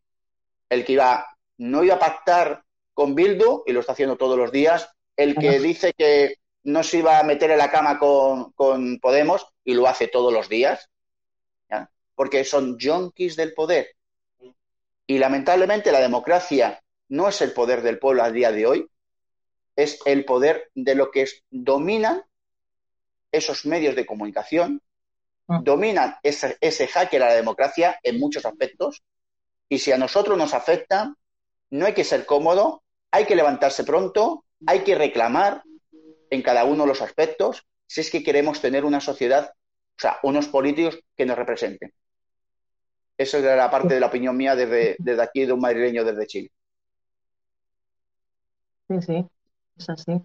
el 0.68 0.85
que 0.85 0.92
iba, 0.92 1.27
no 1.59 1.85
iba 1.85 1.94
a 1.96 1.98
pactar 1.98 2.64
con 2.92 3.14
Bildu, 3.14 3.62
y 3.66 3.72
lo 3.72 3.81
está 3.81 3.92
haciendo 3.92 4.16
todos 4.16 4.38
los 4.38 4.53
días, 4.53 4.88
el 5.16 5.37
que 5.37 5.61
dice 5.61 5.92
que 5.96 6.37
no 6.64 6.83
se 6.83 6.98
iba 6.98 7.18
a 7.18 7.22
meter 7.22 7.50
en 7.50 7.59
la 7.59 7.70
cama 7.70 7.98
con, 7.98 8.53
con 8.53 8.98
Podemos, 8.98 9.46
y 9.64 9.74
lo 9.74 9.87
hace 9.87 10.09
todos 10.09 10.33
los 10.33 10.48
días, 10.48 10.90
porque 12.14 12.44
son 12.44 12.79
yonkis 12.79 13.37
del 13.37 13.55
poder. 13.55 13.88
Y 15.07 15.18
lamentablemente 15.18 15.92
la 15.92 16.00
democracia 16.00 16.83
no 17.09 17.29
es 17.29 17.40
el 17.42 17.53
poder 17.53 17.83
del 17.83 17.98
pueblo 17.98 18.22
al 18.22 18.33
día 18.33 18.53
de 18.53 18.66
hoy, 18.66 18.88
es 19.77 19.98
el 20.07 20.24
poder 20.24 20.70
de 20.74 20.94
lo 20.94 21.11
que 21.11 21.27
dominan 21.50 22.22
esos 23.33 23.66
medios 23.66 23.96
de 23.96 24.07
comunicación, 24.07 24.81
ah. 25.48 25.61
dominan 25.62 26.16
ese, 26.22 26.57
ese 26.61 26.87
hacker 26.87 27.22
a 27.22 27.29
la 27.29 27.35
democracia 27.35 27.98
en 28.03 28.18
muchos 28.18 28.46
aspectos, 28.46 29.03
y 29.68 29.79
si 29.79 29.92
a 29.92 29.98
nosotros 29.98 30.38
nos 30.38 30.55
afecta, 30.55 31.14
no 31.70 31.87
hay 31.87 31.94
que 31.94 32.05
ser 32.05 32.24
cómodo, 32.27 32.83
hay 33.11 33.24
que 33.27 33.37
levantarse 33.37 33.85
pronto, 33.85 34.44
hay 34.66 34.81
que 34.81 34.94
reclamar 34.94 35.62
en 36.31 36.42
cada 36.42 36.64
uno 36.64 36.85
de 36.85 36.88
los 36.88 37.03
aspectos 37.03 37.66
si 37.87 38.00
es 38.00 38.11
que 38.11 38.22
queremos 38.22 38.61
tener 38.61 38.85
una 38.85 39.00
sociedad, 39.00 39.53
o 39.53 40.00
sea, 40.00 40.18
unos 40.22 40.48
políticos 40.48 40.98
que 41.16 41.27
nos 41.27 41.37
representen. 41.37 41.92
Esa 43.16 43.38
es 43.38 43.44
la 43.44 43.70
parte 43.70 43.94
de 43.94 44.00
la 44.00 44.07
opinión 44.07 44.37
mía 44.37 44.57
desde, 44.57 44.96
desde 44.98 45.22
aquí, 45.22 45.46
de 45.46 45.53
un 45.53 45.61
madrileño 45.61 46.05
desde 46.05 46.27
Chile. 46.27 46.50
Sí, 48.88 49.03
sí, 49.03 49.27
es 49.79 49.88
así. 49.88 50.22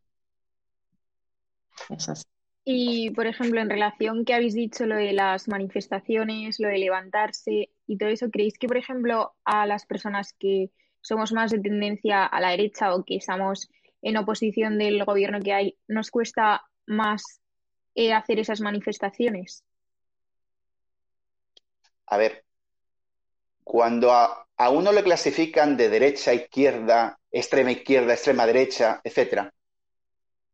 Es 1.90 2.10
así. 2.10 2.24
Y, 2.66 3.10
por 3.12 3.26
ejemplo, 3.26 3.62
en 3.62 3.70
relación 3.70 4.26
que 4.26 4.34
habéis 4.34 4.54
dicho 4.54 4.86
lo 4.86 4.96
de 4.96 5.14
las 5.14 5.48
manifestaciones, 5.48 6.60
lo 6.60 6.68
de 6.68 6.78
levantarse 6.78 7.70
y 7.88 7.98
todo 7.98 8.10
eso, 8.10 8.30
¿creéis 8.30 8.60
que, 8.60 8.68
por 8.68 8.78
ejemplo, 8.78 9.34
a 9.44 9.66
las 9.66 9.86
personas 9.86 10.34
que 10.34 10.70
somos 11.02 11.32
más 11.32 11.52
de 11.52 11.60
tendencia 11.60 12.26
a 12.26 12.40
la 12.42 12.52
derecha 12.52 12.94
o 12.94 13.04
que 13.06 13.16
estamos 13.16 13.70
en 14.02 14.18
oposición 14.18 14.78
del 14.78 15.04
gobierno 15.04 15.40
que 15.40 15.54
hay, 15.54 15.78
nos 15.88 16.12
cuesta 16.12 16.64
más 16.86 17.42
eh, 17.96 18.14
hacer 18.14 18.40
esas 18.40 18.62
manifestaciones? 18.62 19.64
A 22.06 22.18
ver, 22.18 22.44
cuando 23.70 24.12
a, 24.12 24.48
a 24.58 24.72
uno 24.72 24.92
le 24.92 25.04
clasifican 25.04 25.78
de 25.78 25.90
derecha, 25.90 26.34
izquierda, 26.34 27.20
extrema 27.30 27.72
izquierda, 27.72 28.16
extrema 28.16 28.48
derecha, 28.48 29.00
etcétera, 29.04 29.54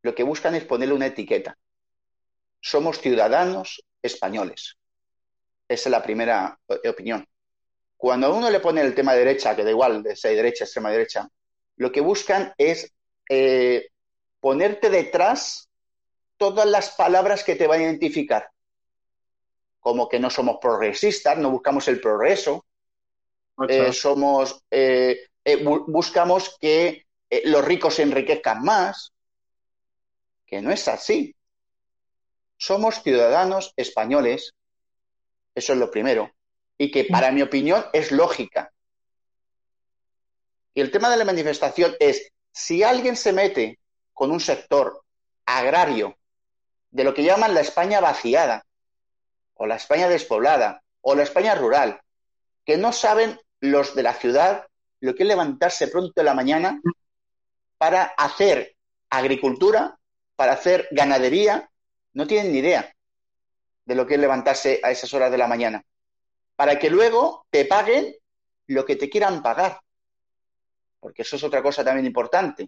lo 0.01 0.13
que 0.13 0.23
buscan 0.23 0.53
es 0.55 0.65
ponerle 0.65 0.95
una 0.95 1.05
etiqueta. 1.05 1.57
Somos 2.59 2.99
ciudadanos 2.99 3.81
españoles. 4.01 4.75
Esa 5.65 5.87
es 5.87 5.91
la 5.91 6.03
primera 6.03 6.59
eh, 6.67 6.89
opinión. 6.89 7.25
Cuando 7.95 8.27
a 8.27 8.33
uno 8.33 8.49
le 8.49 8.59
pone 8.59 8.81
el 8.81 8.93
tema 8.93 9.13
derecha, 9.13 9.55
que 9.55 9.63
da 9.63 9.69
igual 9.69 10.03
de 10.03 10.17
ser 10.17 10.35
derecha, 10.35 10.65
extrema 10.65 10.91
derecha, 10.91 11.29
lo 11.77 11.93
que 11.93 12.01
buscan 12.01 12.53
es 12.57 12.93
eh, 13.29 13.91
ponerte 14.41 14.89
detrás 14.89 15.69
todas 16.35 16.67
las 16.67 16.89
palabras 16.89 17.45
que 17.45 17.55
te 17.55 17.65
van 17.65 17.79
a 17.79 17.83
identificar. 17.83 18.49
Como 19.79 20.09
que 20.09 20.19
no 20.19 20.29
somos 20.29 20.57
progresistas, 20.59 21.37
no 21.37 21.49
buscamos 21.49 21.87
el 21.87 22.01
progreso, 22.01 22.65
eh, 23.69 23.93
somos, 23.93 24.63
eh, 24.69 25.27
eh, 25.43 25.63
bu 25.63 25.85
buscamos 25.87 26.57
que 26.59 27.05
eh, 27.29 27.41
los 27.45 27.63
ricos 27.63 27.95
se 27.95 28.03
enriquezcan 28.03 28.61
más, 28.61 29.13
que 30.45 30.61
no 30.61 30.71
es 30.71 30.87
así. 30.87 31.35
Somos 32.57 33.01
ciudadanos 33.01 33.73
españoles, 33.75 34.53
eso 35.53 35.73
es 35.73 35.79
lo 35.79 35.91
primero, 35.91 36.31
y 36.77 36.91
que 36.91 37.05
para 37.05 37.31
mi 37.31 37.41
opinión 37.41 37.85
es 37.93 38.11
lógica. 38.11 38.71
Y 40.73 40.81
el 40.81 40.91
tema 40.91 41.09
de 41.09 41.17
la 41.17 41.25
manifestación 41.25 41.95
es, 41.99 42.31
si 42.51 42.83
alguien 42.83 43.15
se 43.15 43.33
mete 43.33 43.79
con 44.13 44.31
un 44.31 44.39
sector 44.39 45.03
agrario 45.45 46.17
de 46.91 47.03
lo 47.03 47.13
que 47.13 47.23
llaman 47.23 47.53
la 47.53 47.61
España 47.61 47.99
vaciada, 47.99 48.65
o 49.55 49.65
la 49.65 49.75
España 49.75 50.09
despoblada, 50.09 50.83
o 51.01 51.15
la 51.15 51.23
España 51.23 51.55
rural, 51.55 52.01
que 52.65 52.77
no 52.77 52.91
saben 52.91 53.39
los 53.61 53.95
de 53.95 54.03
la 54.03 54.13
ciudad 54.13 54.65
lo 55.05 55.13
que 55.13 55.23
es 55.23 55.29
levantarse 55.29 55.87
pronto 55.87 56.13
en 56.19 56.25
la 56.25 56.33
mañana 56.33 56.81
para 57.77 58.03
hacer 58.03 58.75
agricultura, 59.09 59.97
para 60.35 60.53
hacer 60.53 60.87
ganadería, 60.91 61.69
no 62.13 62.25
tienen 62.25 62.51
ni 62.51 62.59
idea 62.59 62.93
de 63.85 63.95
lo 63.95 64.07
que 64.07 64.15
es 64.15 64.19
levantarse 64.19 64.79
a 64.83 64.91
esas 64.91 65.13
horas 65.13 65.31
de 65.31 65.37
la 65.37 65.47
mañana, 65.47 65.83
para 66.55 66.79
que 66.79 66.89
luego 66.89 67.45
te 67.49 67.65
paguen 67.65 68.15
lo 68.67 68.83
que 68.85 68.95
te 68.95 69.09
quieran 69.09 69.43
pagar, 69.43 69.79
porque 70.99 71.21
eso 71.21 71.35
es 71.35 71.43
otra 71.43 71.61
cosa 71.61 71.83
también 71.83 72.07
importante. 72.07 72.67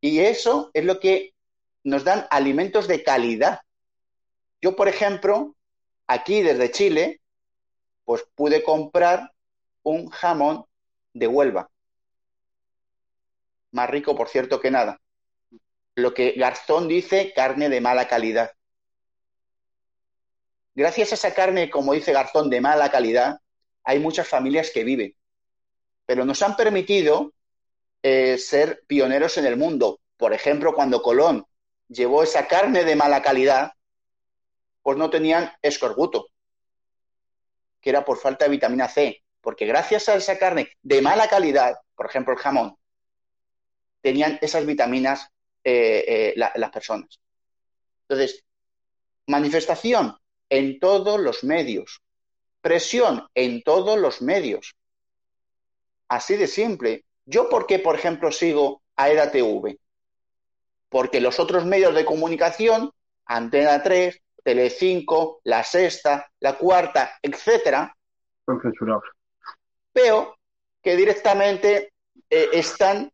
Y 0.00 0.20
eso 0.20 0.70
es 0.72 0.84
lo 0.84 0.98
que 0.98 1.34
nos 1.82 2.04
dan 2.04 2.26
alimentos 2.30 2.88
de 2.88 3.02
calidad. 3.02 3.60
Yo, 4.62 4.74
por 4.74 4.88
ejemplo, 4.88 5.54
aquí 6.06 6.42
desde 6.42 6.70
Chile, 6.70 7.20
pues 8.04 8.24
pude 8.34 8.62
comprar 8.62 9.32
un 9.82 10.08
jamón 10.08 10.64
de 11.12 11.26
Huelva. 11.26 11.70
Más 13.72 13.90
rico, 13.90 14.14
por 14.14 14.28
cierto, 14.28 14.60
que 14.60 14.70
nada. 14.70 15.00
Lo 15.94 16.12
que 16.12 16.32
Garzón 16.32 16.88
dice, 16.88 17.32
carne 17.34 17.68
de 17.68 17.80
mala 17.80 18.08
calidad. 18.08 18.52
Gracias 20.74 21.12
a 21.12 21.14
esa 21.14 21.34
carne, 21.34 21.70
como 21.70 21.92
dice 21.92 22.12
Garzón, 22.12 22.50
de 22.50 22.60
mala 22.60 22.90
calidad, 22.90 23.40
hay 23.84 23.98
muchas 24.00 24.26
familias 24.26 24.70
que 24.72 24.84
viven. 24.84 25.14
Pero 26.06 26.24
nos 26.24 26.42
han 26.42 26.56
permitido 26.56 27.32
eh, 28.02 28.38
ser 28.38 28.82
pioneros 28.86 29.38
en 29.38 29.46
el 29.46 29.56
mundo. 29.56 30.00
Por 30.16 30.32
ejemplo, 30.32 30.74
cuando 30.74 31.02
Colón 31.02 31.46
llevó 31.88 32.22
esa 32.22 32.46
carne 32.48 32.84
de 32.84 32.96
mala 32.96 33.22
calidad, 33.22 33.72
pues 34.82 34.98
no 34.98 35.10
tenían 35.10 35.52
escorbuto 35.62 36.28
que 37.84 37.90
era 37.90 38.02
por 38.02 38.16
falta 38.16 38.46
de 38.46 38.50
vitamina 38.50 38.88
C, 38.88 39.22
porque 39.42 39.66
gracias 39.66 40.08
a 40.08 40.14
esa 40.14 40.38
carne 40.38 40.70
de 40.82 41.02
mala 41.02 41.28
calidad, 41.28 41.76
por 41.94 42.06
ejemplo 42.06 42.32
el 42.32 42.40
jamón, 42.40 42.78
tenían 44.00 44.38
esas 44.40 44.64
vitaminas 44.64 45.28
eh, 45.62 46.04
eh, 46.08 46.32
la, 46.36 46.50
las 46.54 46.70
personas. 46.70 47.20
Entonces, 48.08 48.42
manifestación 49.26 50.16
en 50.48 50.78
todos 50.78 51.20
los 51.20 51.44
medios, 51.44 52.00
presión 52.62 53.28
en 53.34 53.62
todos 53.62 53.98
los 53.98 54.22
medios. 54.22 54.74
Así 56.08 56.36
de 56.36 56.46
simple. 56.46 57.04
Yo, 57.26 57.50
¿por 57.50 57.66
qué, 57.66 57.78
por 57.78 57.96
ejemplo, 57.96 58.32
sigo 58.32 58.80
a 58.96 59.10
EDATV? 59.10 59.76
Porque 60.88 61.20
los 61.20 61.38
otros 61.38 61.66
medios 61.66 61.94
de 61.94 62.06
comunicación, 62.06 62.92
Antena 63.26 63.82
3, 63.82 64.22
Telecinco, 64.44 65.40
La 65.44 65.64
Sexta, 65.64 66.30
La 66.40 66.56
Cuarta, 66.56 67.18
etcétera, 67.20 67.92
Son 68.46 68.60
censurados. 68.60 69.04
veo 69.92 70.36
que 70.82 70.94
directamente 70.96 71.92
eh, 72.30 72.48
están 72.52 73.10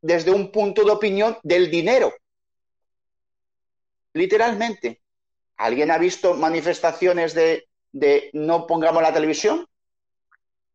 desde 0.00 0.30
un 0.30 0.50
punto 0.50 0.82
de 0.84 0.90
opinión 0.90 1.36
del 1.42 1.70
dinero. 1.70 2.12
Literalmente. 4.14 5.02
¿Alguien 5.58 5.90
ha 5.90 5.98
visto 5.98 6.34
manifestaciones 6.34 7.34
de, 7.34 7.68
de 7.92 8.30
no 8.32 8.66
pongamos 8.66 9.02
la 9.02 9.12
televisión? 9.12 9.66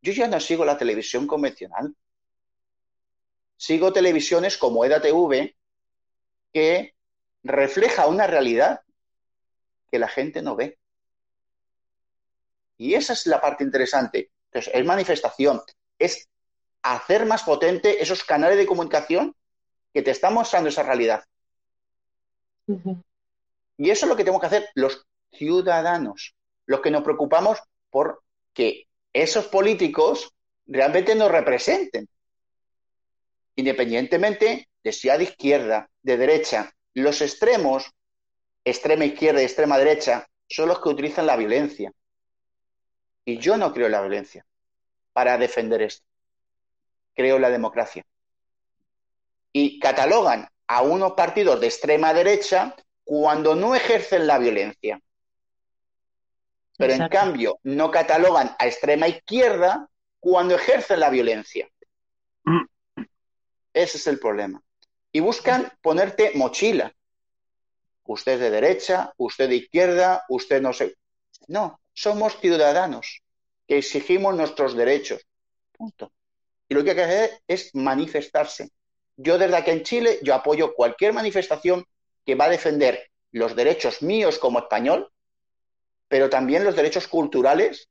Yo 0.02 0.12
ya 0.12 0.28
no 0.28 0.40
sigo 0.40 0.66
la 0.66 0.78
televisión 0.78 1.26
convencional. 1.26 1.96
Sigo 3.56 3.94
televisiones 3.94 4.58
como 4.58 4.84
EDATV 4.84 5.56
que 6.52 6.94
refleja 7.44 8.08
una 8.08 8.28
realidad 8.28 8.82
que 9.94 10.00
la 10.00 10.08
gente 10.08 10.42
no 10.42 10.56
ve. 10.56 10.80
Y 12.78 12.96
esa 12.96 13.14
es 13.14 13.28
la 13.28 13.40
parte 13.40 13.64
interesante. 13.64 14.32
Entonces, 14.46 14.74
es 14.74 14.84
manifestación, 14.84 15.62
es 16.00 16.28
hacer 16.82 17.28
más 17.28 17.44
potente 17.44 18.02
esos 18.02 18.24
canales 18.24 18.58
de 18.58 18.66
comunicación 18.66 19.36
que 19.94 20.02
te 20.02 20.10
están 20.10 20.34
mostrando 20.34 20.70
esa 20.70 20.82
realidad. 20.82 21.24
Y 23.78 23.92
eso 23.92 24.08
es 24.08 24.10
lo 24.10 24.16
que 24.16 24.24
tenemos 24.24 24.42
que 24.42 24.48
hacer 24.48 24.68
los 24.74 25.06
ciudadanos, 25.32 26.34
los 26.66 26.82
que 26.82 26.90
nos 26.90 27.04
preocupamos 27.04 27.60
por 27.92 28.24
que 28.52 28.88
esos 29.14 29.46
políticos 29.46 30.34
realmente 30.66 31.14
nos 31.14 31.30
representen. 31.30 32.10
Independientemente 33.58 34.70
de 34.84 34.92
si 34.92 35.02
sea 35.02 35.20
de 35.20 35.26
izquierda, 35.26 35.88
de 36.02 36.18
derecha, 36.18 36.74
los 36.96 37.22
extremos, 37.22 37.92
extrema 38.64 39.06
izquierda 39.06 39.42
y 39.42 39.46
extrema 39.46 39.78
derecha, 39.78 40.28
son 40.48 40.70
los 40.70 40.80
que 40.80 40.90
utilizan 40.90 41.26
la 41.26 41.36
violencia. 41.36 41.92
Y 43.26 43.38
yo 43.38 43.58
no 43.58 43.74
creo 43.74 43.88
en 43.88 43.94
la 43.94 44.02
violencia 44.02 44.46
para 45.14 45.38
defender 45.38 45.82
esto. 45.82 46.06
Creo 47.16 47.38
en 47.38 47.42
la 47.42 47.50
democracia. 47.50 48.06
Y 49.52 49.80
catalogan 49.80 50.48
a 50.68 50.82
unos 50.82 51.14
partidos 51.14 51.60
de 51.60 51.68
extrema 51.68 52.14
derecha 52.14 52.76
cuando 53.04 53.56
no 53.56 53.76
ejercen 53.76 54.28
la 54.28 54.40
violencia. 54.40 55.00
Pero 56.78 56.94
en 56.94 57.08
cambio 57.08 57.60
no 57.64 57.92
catalogan 57.92 58.56
a 58.58 58.66
extrema 58.66 59.08
izquierda 59.08 59.88
cuando 60.20 60.56
ejercen 60.56 61.00
la 61.00 61.10
violencia. 61.10 61.70
Ese 63.74 63.98
es 63.98 64.08
el 64.08 64.20
problema. 64.20 64.62
Y 65.12 65.20
buscan 65.20 65.72
ponerte 65.82 66.32
mochila. 66.36 66.94
Usted 68.06 68.40
de 68.40 68.50
derecha, 68.50 69.14
usted 69.18 69.50
de 69.50 69.56
izquierda, 69.56 70.26
usted 70.30 70.62
no 70.62 70.74
sé. 70.74 70.96
No, 71.48 71.80
somos 71.94 72.40
ciudadanos 72.40 73.22
que 73.68 73.78
exigimos 73.78 74.36
nuestros 74.36 74.76
derechos. 74.76 75.26
Punto. 75.72 76.12
Y 76.68 76.76
lo 76.76 76.84
que 76.84 76.92
hay 76.92 76.96
que 76.96 77.04
hacer 77.04 77.42
es 77.48 77.74
manifestarse. 77.76 78.72
Yo 79.16 79.38
desde 79.38 79.56
aquí 79.56 79.72
en 79.72 79.84
Chile, 79.84 80.20
yo 80.24 80.34
apoyo 80.34 80.74
cualquier 80.74 81.14
manifestación 81.14 81.86
que 82.26 82.36
va 82.36 82.46
a 82.46 82.50
defender 82.50 83.10
los 83.32 83.56
derechos 83.56 84.02
míos 84.02 84.38
como 84.40 84.60
español, 84.60 85.12
pero 86.08 86.30
también 86.30 86.64
los 86.64 86.76
derechos 86.76 87.08
culturales 87.08 87.90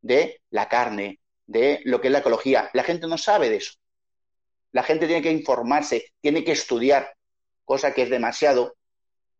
de 0.00 0.40
la 0.50 0.68
carne, 0.68 1.20
de 1.46 1.80
lo 1.84 2.00
que 2.00 2.08
es 2.08 2.12
la 2.12 2.20
ecología. 2.20 2.70
La 2.72 2.84
gente 2.84 3.06
no 3.06 3.18
sabe 3.18 3.50
de 3.50 3.56
eso. 3.56 3.74
La 4.72 4.82
gente 4.82 5.06
tiene 5.06 5.22
que 5.22 5.32
informarse, 5.32 6.12
tiene 6.20 6.44
que 6.44 6.52
estudiar, 6.52 7.14
cosa 7.64 7.92
que 7.92 8.02
es 8.02 8.10
demasiado 8.10 8.76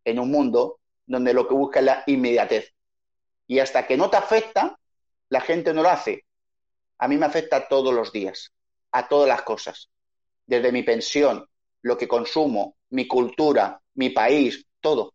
en 0.04 0.18
un 0.18 0.30
mundo 0.30 0.80
donde 1.06 1.34
lo 1.34 1.48
que 1.48 1.54
busca 1.54 1.80
es 1.80 1.86
la 1.86 2.02
inmediatez. 2.06 2.72
Y 3.46 3.58
hasta 3.58 3.86
que 3.86 3.96
no 3.96 4.10
te 4.10 4.16
afecta, 4.16 4.78
la 5.28 5.40
gente 5.40 5.74
no 5.74 5.82
lo 5.82 5.88
hace. 5.88 6.24
A 6.98 7.08
mí 7.08 7.16
me 7.16 7.26
afecta 7.26 7.68
todos 7.68 7.92
los 7.92 8.12
días, 8.12 8.52
a 8.92 9.08
todas 9.08 9.28
las 9.28 9.42
cosas. 9.42 9.88
Desde 10.46 10.72
mi 10.72 10.82
pensión, 10.82 11.48
lo 11.82 11.96
que 11.96 12.06
consumo, 12.06 12.76
mi 12.90 13.08
cultura, 13.08 13.80
mi 13.94 14.10
país, 14.10 14.66
todo. 14.80 15.14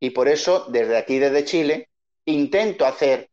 Y 0.00 0.10
por 0.10 0.28
eso, 0.28 0.66
desde 0.68 0.96
aquí, 0.96 1.18
desde 1.18 1.44
Chile, 1.44 1.90
intento 2.24 2.86
hacer 2.86 3.30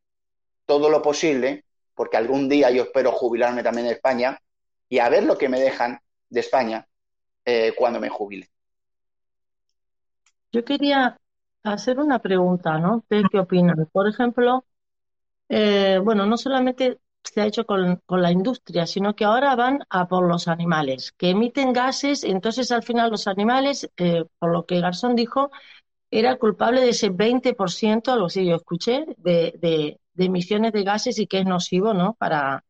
todo 0.65 0.89
lo 0.89 1.01
posible, 1.01 1.65
porque 1.95 2.17
algún 2.17 2.47
día 2.47 2.69
yo 2.71 2.83
espero 2.83 3.11
jubilarme 3.11 3.63
también 3.63 3.87
en 3.87 3.93
España 3.93 4.39
y 4.87 4.99
a 4.99 5.09
ver 5.09 5.23
lo 5.23 5.37
que 5.37 5.49
me 5.49 5.59
dejan 5.59 5.99
de 6.29 6.39
España 6.39 6.87
eh, 7.45 7.73
cuando 7.75 7.99
me 7.99 8.09
jubile. 8.09 8.49
Yo 10.51 10.63
quería 10.65 11.19
hacer 11.63 11.99
una 11.99 12.19
pregunta, 12.19 12.77
¿no? 12.79 12.97
¿Ustedes 12.97 13.25
qué 13.31 13.39
opinan? 13.39 13.87
Por 13.91 14.07
ejemplo, 14.07 14.65
eh, 15.49 15.99
bueno, 16.03 16.25
no 16.25 16.37
solamente 16.37 16.99
se 17.23 17.41
ha 17.41 17.45
hecho 17.47 17.65
con, 17.65 18.01
la 18.09 18.31
industria, 18.31 18.87
sino 18.87 19.15
que 19.15 19.25
ahora 19.25 19.55
van 19.55 19.81
a 19.89 20.07
por 20.07 20.27
los 20.27 20.47
animales, 20.47 21.13
que 21.13 21.31
emiten 21.31 21.73
gases, 21.73 22.23
entonces 22.23 22.71
al 22.71 22.83
final 22.83 23.11
los 23.11 23.27
animales, 23.27 23.89
eh, 23.97 24.25
por 24.39 24.51
lo 24.51 24.65
que 24.65 24.81
Garzón 24.81 25.15
dijo, 25.15 25.51
era 26.11 26.37
culpable 26.37 26.81
de 26.81 26.89
ese 26.91 27.09
20%, 27.11 28.11
algo 28.13 28.27
así 28.27 28.45
yo 28.45 28.55
escuché, 28.57 29.05
de, 29.17 29.53
de, 29.59 29.99
de 30.13 30.25
emisiones 30.25 30.73
de 30.73 30.83
gases 30.83 31.19
y 31.19 31.27
que 31.27 31.39
es 31.39 31.45
nocivo, 31.45 31.93
¿no? 31.93 32.15
Para, 32.15 32.63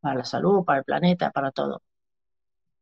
para 0.00 0.16
la 0.16 0.24
salud, 0.24 0.64
para 0.64 0.80
el 0.80 0.84
planeta, 0.84 1.30
para 1.32 1.50
todo. 1.52 1.82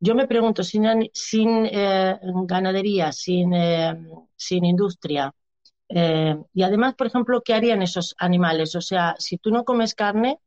Yo 0.05 0.15
me 0.17 0.27
pregunto, 0.27 0.63
sin, 0.65 0.85
sin 1.13 1.67
eh, 1.67 2.19
ganadería, 2.47 3.13
sin, 3.13 3.53
eh, 3.55 3.97
sin 4.37 4.65
industria, 4.65 5.33
eh, 5.89 6.37
y 6.55 6.63
además, 6.65 6.95
por 6.97 7.07
ejemplo, 7.09 7.43
¿qué 7.45 7.55
harían 7.55 7.83
esos 7.83 8.15
animales? 8.19 8.75
O 8.77 8.81
sea, 8.83 9.15
si 9.19 9.39
tú 9.39 9.51
no 9.53 9.65
comes 9.65 9.95
carne, 9.95 10.39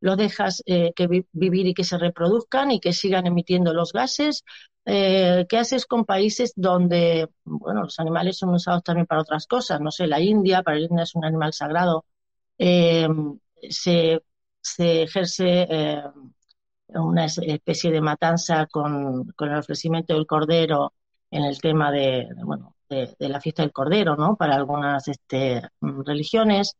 los 0.00 0.16
dejas 0.18 0.62
eh, 0.66 0.92
que 0.96 1.06
vi- 1.08 1.26
vivir 1.32 1.66
y 1.68 1.74
que 1.74 1.84
se 1.84 1.98
reproduzcan 1.98 2.70
y 2.72 2.80
que 2.80 2.92
sigan 2.94 3.26
emitiendo 3.26 3.74
los 3.74 3.92
gases. 3.92 4.44
¿qué 4.86 5.58
haces 5.58 5.86
con 5.86 6.04
países 6.06 6.52
donde, 6.56 7.28
bueno, 7.44 7.84
los 7.84 7.98
animales 8.00 8.38
son 8.38 8.50
usados 8.54 8.82
también 8.84 9.06
para 9.06 9.22
otras 9.22 9.46
cosas? 9.46 9.80
No 9.80 9.90
sé, 9.92 10.06
la 10.08 10.20
India, 10.20 10.62
para 10.62 10.78
la 10.78 10.86
India 10.86 11.02
es 11.04 11.14
un 11.14 11.24
animal 11.24 11.52
sagrado. 11.52 12.06
Se, 13.70 14.20
se 14.60 15.02
ejerce 15.02 15.66
una 16.94 17.24
es- 17.26 17.38
especie 17.38 17.90
de 17.90 18.00
matanza 18.00 18.66
con, 18.66 19.24
con 19.36 19.50
el 19.50 19.58
ofrecimiento 19.58 20.14
del 20.14 20.26
cordero 20.26 20.94
en 21.30 21.44
el 21.44 21.60
tema 21.60 21.90
de, 21.92 22.28
bueno, 22.44 22.76
de, 22.88 23.14
de 23.18 23.28
la 23.28 23.40
fiesta 23.40 23.62
del 23.62 23.72
cordero, 23.72 24.16
¿no? 24.16 24.36
Para 24.36 24.54
algunas 24.56 25.08
este, 25.08 25.62
religiones. 25.80 26.76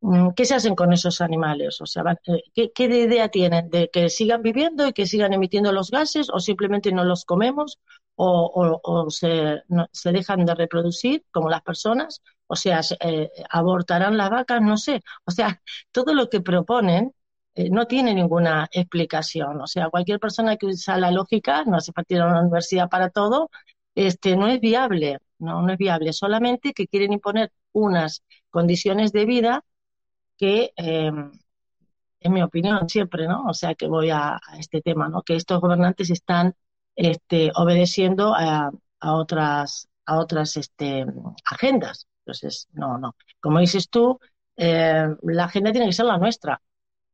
Mm, 0.00 0.30
¿Qué 0.36 0.44
se 0.44 0.54
hacen 0.54 0.74
con 0.74 0.92
esos 0.92 1.20
animales? 1.20 1.80
O 1.80 1.86
sea, 1.86 2.02
eh, 2.26 2.42
¿qué, 2.54 2.70
qué 2.74 2.84
idea 2.84 3.28
tienen? 3.28 3.70
¿De 3.70 3.88
que 3.90 4.08
sigan 4.10 4.42
viviendo 4.42 4.86
y 4.86 4.92
que 4.92 5.06
sigan 5.06 5.32
emitiendo 5.32 5.72
los 5.72 5.90
gases 5.90 6.28
o 6.32 6.38
simplemente 6.40 6.92
no 6.92 7.04
los 7.04 7.24
comemos 7.24 7.78
o, 8.14 8.26
o- 8.54 8.80
o 9.06 9.10
se, 9.10 9.62
no- 9.68 9.88
se 9.92 10.12
dejan 10.12 10.44
de 10.44 10.54
reproducir 10.54 11.24
como 11.32 11.48
las 11.50 11.62
personas? 11.62 12.22
O 12.46 12.56
sea, 12.56 12.82
se- 12.82 12.96
eh, 13.00 13.30
abortarán 13.50 14.16
las 14.16 14.30
vacas, 14.30 14.60
no 14.62 14.76
sé. 14.76 15.02
O 15.24 15.30
sea, 15.30 15.60
todo 15.92 16.14
lo 16.14 16.28
que 16.30 16.40
proponen 16.40 17.12
eh, 17.56 17.70
no 17.70 17.86
tiene 17.86 18.14
ninguna 18.14 18.68
explicación. 18.72 19.60
O 19.62 19.66
sea, 19.66 19.90
cualquier 19.90 20.20
persona 20.20 20.56
que 20.56 20.66
usa 20.66 20.98
la 20.98 21.10
lógica, 21.10 21.64
no 21.64 21.76
hace 21.78 21.92
falta 21.92 22.14
ir 22.14 22.22
una 22.22 22.40
universidad 22.42 22.88
para 22.90 23.10
todo, 23.10 23.50
este, 23.94 24.36
no 24.36 24.48
es 24.48 24.60
viable, 24.60 25.18
no, 25.38 25.62
no 25.62 25.72
es 25.72 25.78
viable. 25.78 26.12
Solamente 26.12 26.72
que 26.74 26.86
quieren 26.88 27.12
imponer 27.14 27.52
unas 27.72 28.22
condiciones 28.50 29.12
de 29.12 29.26
vida 29.26 29.64
que, 30.38 30.72
eh, 30.76 31.12
en 32.20 32.32
mi 32.32 32.42
opinión, 32.42 32.88
siempre, 32.88 33.26
¿no? 33.28 33.44
O 33.46 33.54
sea, 33.54 33.74
que 33.74 33.86
voy 33.86 34.10
a, 34.10 34.34
a 34.36 34.58
este 34.58 34.80
tema, 34.82 35.08
¿no? 35.08 35.22
Que 35.22 35.36
estos 35.36 35.60
gobernantes 35.60 36.10
están 36.10 36.54
este, 36.96 37.50
obedeciendo 37.54 38.34
a, 38.34 38.70
a 39.00 39.14
otras, 39.14 39.88
a 40.06 40.18
otras 40.18 40.56
este, 40.56 41.06
agendas. 41.50 42.06
Entonces, 42.24 42.68
no, 42.72 42.98
no. 42.98 43.16
Como 43.40 43.60
dices 43.60 43.88
tú, 43.90 44.18
eh, 44.56 45.06
la 45.22 45.44
agenda 45.44 45.72
tiene 45.72 45.86
que 45.86 45.92
ser 45.92 46.06
la 46.06 46.18
nuestra, 46.18 46.60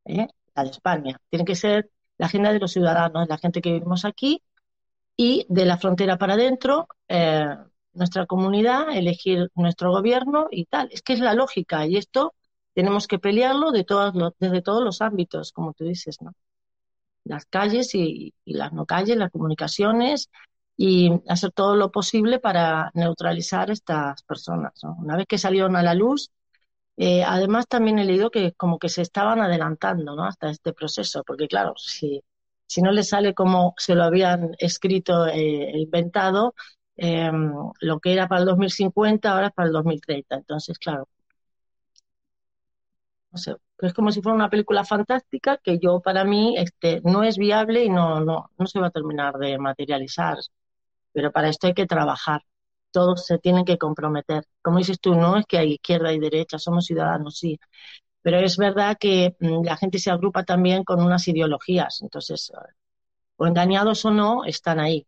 ¿eh? 0.05 0.27
La 0.55 0.63
de 0.63 0.69
España. 0.69 1.19
Tiene 1.29 1.45
que 1.45 1.55
ser 1.55 1.89
la 2.17 2.27
agenda 2.27 2.53
de 2.53 2.59
los 2.59 2.71
ciudadanos, 2.71 3.27
la 3.27 3.37
gente 3.37 3.61
que 3.61 3.73
vivimos 3.73 4.05
aquí 4.05 4.43
y 5.17 5.45
de 5.49 5.65
la 5.65 5.77
frontera 5.77 6.17
para 6.17 6.33
adentro, 6.33 6.87
eh, 7.07 7.55
nuestra 7.93 8.25
comunidad, 8.25 8.95
elegir 8.95 9.49
nuestro 9.55 9.91
gobierno 9.91 10.47
y 10.51 10.65
tal. 10.65 10.89
Es 10.91 11.01
que 11.01 11.13
es 11.13 11.19
la 11.19 11.33
lógica 11.33 11.85
y 11.85 11.97
esto 11.97 12.33
tenemos 12.73 13.07
que 13.07 13.19
pelearlo 13.19 13.71
de 13.71 13.83
todas 13.83 14.13
desde 14.39 14.61
todos 14.61 14.83
los 14.83 15.01
ámbitos, 15.01 15.51
como 15.51 15.73
tú 15.73 15.85
dices, 15.85 16.21
¿no? 16.21 16.33
Las 17.23 17.45
calles 17.45 17.95
y, 17.95 18.33
las 18.45 18.73
no 18.73 18.85
calles, 18.85 19.17
las 19.17 19.31
comunicaciones 19.31 20.29
y 20.75 21.11
hacer 21.29 21.51
todo 21.51 21.75
lo 21.75 21.91
posible 21.91 22.39
para 22.39 22.91
neutralizar 22.95 23.71
estas 23.71 24.23
personas. 24.23 24.73
Una 24.83 25.15
vez 25.17 25.27
que 25.27 25.37
salieron 25.37 25.75
a 25.75 25.83
la 25.83 25.93
luz, 25.93 26.31
eh, 26.97 27.23
además 27.23 27.67
también 27.67 27.99
he 27.99 28.05
leído 28.05 28.29
que 28.31 28.53
como 28.53 28.79
que 28.79 28.89
se 28.89 29.01
estaban 29.01 29.41
adelantando, 29.41 30.15
¿no? 30.15 30.25
Hasta 30.25 30.49
este 30.49 30.73
proceso, 30.73 31.23
porque 31.25 31.47
claro, 31.47 31.73
si, 31.77 32.23
si 32.67 32.81
no 32.81 32.91
les 32.91 33.09
sale 33.09 33.33
como 33.33 33.73
se 33.77 33.95
lo 33.95 34.03
habían 34.03 34.51
escrito 34.59 35.27
e 35.27 35.79
inventado, 35.79 36.53
eh, 36.97 37.31
lo 37.81 37.99
que 37.99 38.13
era 38.13 38.27
para 38.27 38.41
el 38.41 38.47
2050 38.47 39.31
ahora 39.33 39.47
es 39.47 39.53
para 39.53 39.67
el 39.67 39.73
2030. 39.73 40.35
Entonces, 40.35 40.77
claro, 40.79 41.07
no 43.31 43.37
sé, 43.37 43.55
es 43.79 43.93
como 43.93 44.11
si 44.11 44.21
fuera 44.21 44.35
una 44.35 44.49
película 44.49 44.85
fantástica 44.85 45.57
que 45.57 45.79
yo 45.79 45.99
para 46.01 46.23
mí 46.23 46.55
este, 46.57 47.01
no 47.03 47.23
es 47.23 47.37
viable 47.37 47.83
y 47.83 47.89
no, 47.89 48.19
no, 48.21 48.49
no 48.57 48.67
se 48.67 48.79
va 48.79 48.87
a 48.87 48.91
terminar 48.91 49.35
de 49.37 49.57
materializar. 49.57 50.37
Pero 51.13 51.31
para 51.31 51.49
esto 51.49 51.67
hay 51.67 51.73
que 51.73 51.87
trabajar. 51.87 52.43
Todos 52.93 53.25
se 53.27 53.39
tienen 53.39 53.65
que 53.65 53.77
comprometer. 53.77 54.45
Como 54.61 54.79
dices 54.79 54.99
tú, 55.01 55.15
no 55.15 55.37
es 55.37 55.45
que 55.47 55.57
hay 55.59 55.73
izquierda 55.73 56.13
y 56.13 56.19
derecha, 56.19 56.59
somos 56.59 56.85
ciudadanos, 56.85 57.37
sí. 57.39 57.59
Pero 58.23 58.39
es 58.39 58.57
verdad 58.57 58.97
que 58.99 59.35
mm, 59.39 59.63
la 59.65 59.77
gente 59.77 59.99
se 59.99 60.11
agrupa 60.11 60.43
también 60.45 60.83
con 60.85 61.01
unas 61.03 61.27
ideologías. 61.27 62.01
Entonces, 62.03 62.51
eh, 62.51 62.73
o 63.37 63.47
engañados 63.47 64.05
o 64.05 64.11
no, 64.11 64.45
están 64.45 64.79
ahí. 64.79 65.07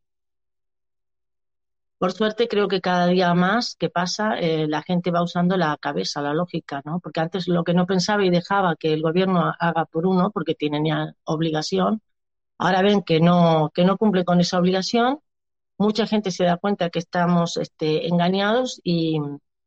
Por 1.98 2.12
suerte, 2.12 2.48
creo 2.48 2.67
que 2.67 2.82
cada 2.82 3.08
día 3.08 3.34
más 3.34 3.76
que 3.76 3.89
pasa, 3.89 4.38
eh, 4.39 4.67
la 4.67 4.84
gente 4.84 5.12
va 5.12 5.24
usando 5.24 5.58
la 5.58 5.78
cabeza, 5.78 6.21
la 6.21 6.34
lógica, 6.34 6.82
¿no? 6.86 7.00
Porque 7.00 7.21
antes 7.21 7.48
lo 7.48 7.63
que 7.63 7.74
no 7.74 7.86
pensaba 7.88 8.26
y 8.26 8.30
dejaba 8.30 8.76
que 8.76 8.93
el 8.93 9.02
gobierno 9.02 9.54
haga 9.60 9.86
por 9.86 10.06
uno, 10.06 10.30
porque 10.32 10.56
tienen 10.56 10.86
ya 10.86 11.15
obligación, 11.24 12.02
ahora 12.58 12.82
ven 12.82 13.04
que 13.04 13.19
no, 13.21 13.71
que 13.74 13.86
no 13.86 13.98
cumple 13.98 14.26
con 14.26 14.41
esa 14.41 14.60
obligación, 14.60 15.19
mucha 15.78 16.08
gente 16.08 16.32
se 16.32 16.46
da 16.46 16.58
cuenta 16.58 16.90
que 16.90 17.00
estamos 17.00 17.58
este, 17.58 18.08
engañados 18.08 18.80
y, 18.84 19.20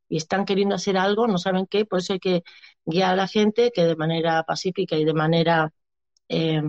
y 0.08 0.16
están 0.16 0.44
queriendo 0.44 0.74
hacer 0.74 0.96
algo, 0.96 1.26
no 1.26 1.38
saben 1.38 1.66
qué, 1.66 1.84
por 1.84 2.00
eso 2.00 2.14
hay 2.14 2.20
que 2.20 2.42
guiar 2.84 3.12
a 3.12 3.16
la 3.16 3.28
gente 3.28 3.70
que 3.74 3.84
de 3.84 3.96
manera 3.96 4.42
pacífica 4.44 4.96
y 4.96 5.04
de 5.04 5.14
manera 5.14 5.72
eh, 6.28 6.62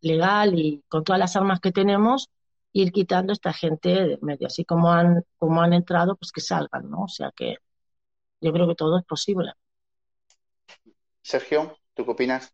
legal 0.00 0.58
y 0.58 0.84
con 0.88 1.02
todas 1.02 1.18
las 1.18 1.34
armas 1.36 1.60
que 1.60 1.72
tenemos, 1.72 2.30
ir 2.72 2.92
quitando 2.92 3.32
a 3.32 3.34
esta 3.34 3.52
gente 3.52 3.88
de 3.88 4.18
medio, 4.20 4.46
así 4.46 4.64
como 4.64 4.92
han, 4.92 5.24
como 5.38 5.62
han 5.62 5.72
entrado, 5.72 6.16
pues 6.16 6.32
que 6.32 6.40
salgan, 6.40 6.90
¿no? 6.90 7.04
O 7.04 7.08
sea 7.08 7.32
que 7.34 7.56
yo 8.40 8.52
creo 8.52 8.68
que 8.68 8.74
todo 8.74 8.98
es 8.98 9.04
posible. 9.04 9.52
Sergio, 11.22 11.78
¿tú 11.94 12.04
qué 12.04 12.10
opinas? 12.10 12.52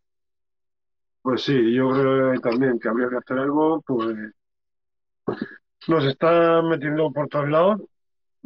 Pues 1.21 1.43
sí, 1.43 1.73
yo 1.73 1.89
creo 1.91 2.39
también 2.39 2.79
que 2.79 2.87
habría 2.87 3.09
que 3.09 3.17
hacer 3.17 3.39
algo, 3.39 3.81
pues 3.81 4.15
nos 5.87 6.05
están 6.05 6.69
metiendo 6.69 7.11
por 7.11 7.27
todos 7.27 7.49
lados, 7.49 7.81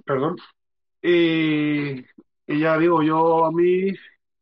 perdón. 0.06 0.38
Y, 1.02 2.04
ya 2.48 2.78
digo, 2.78 3.04
yo 3.04 3.46
a 3.46 3.52
mí, 3.52 3.94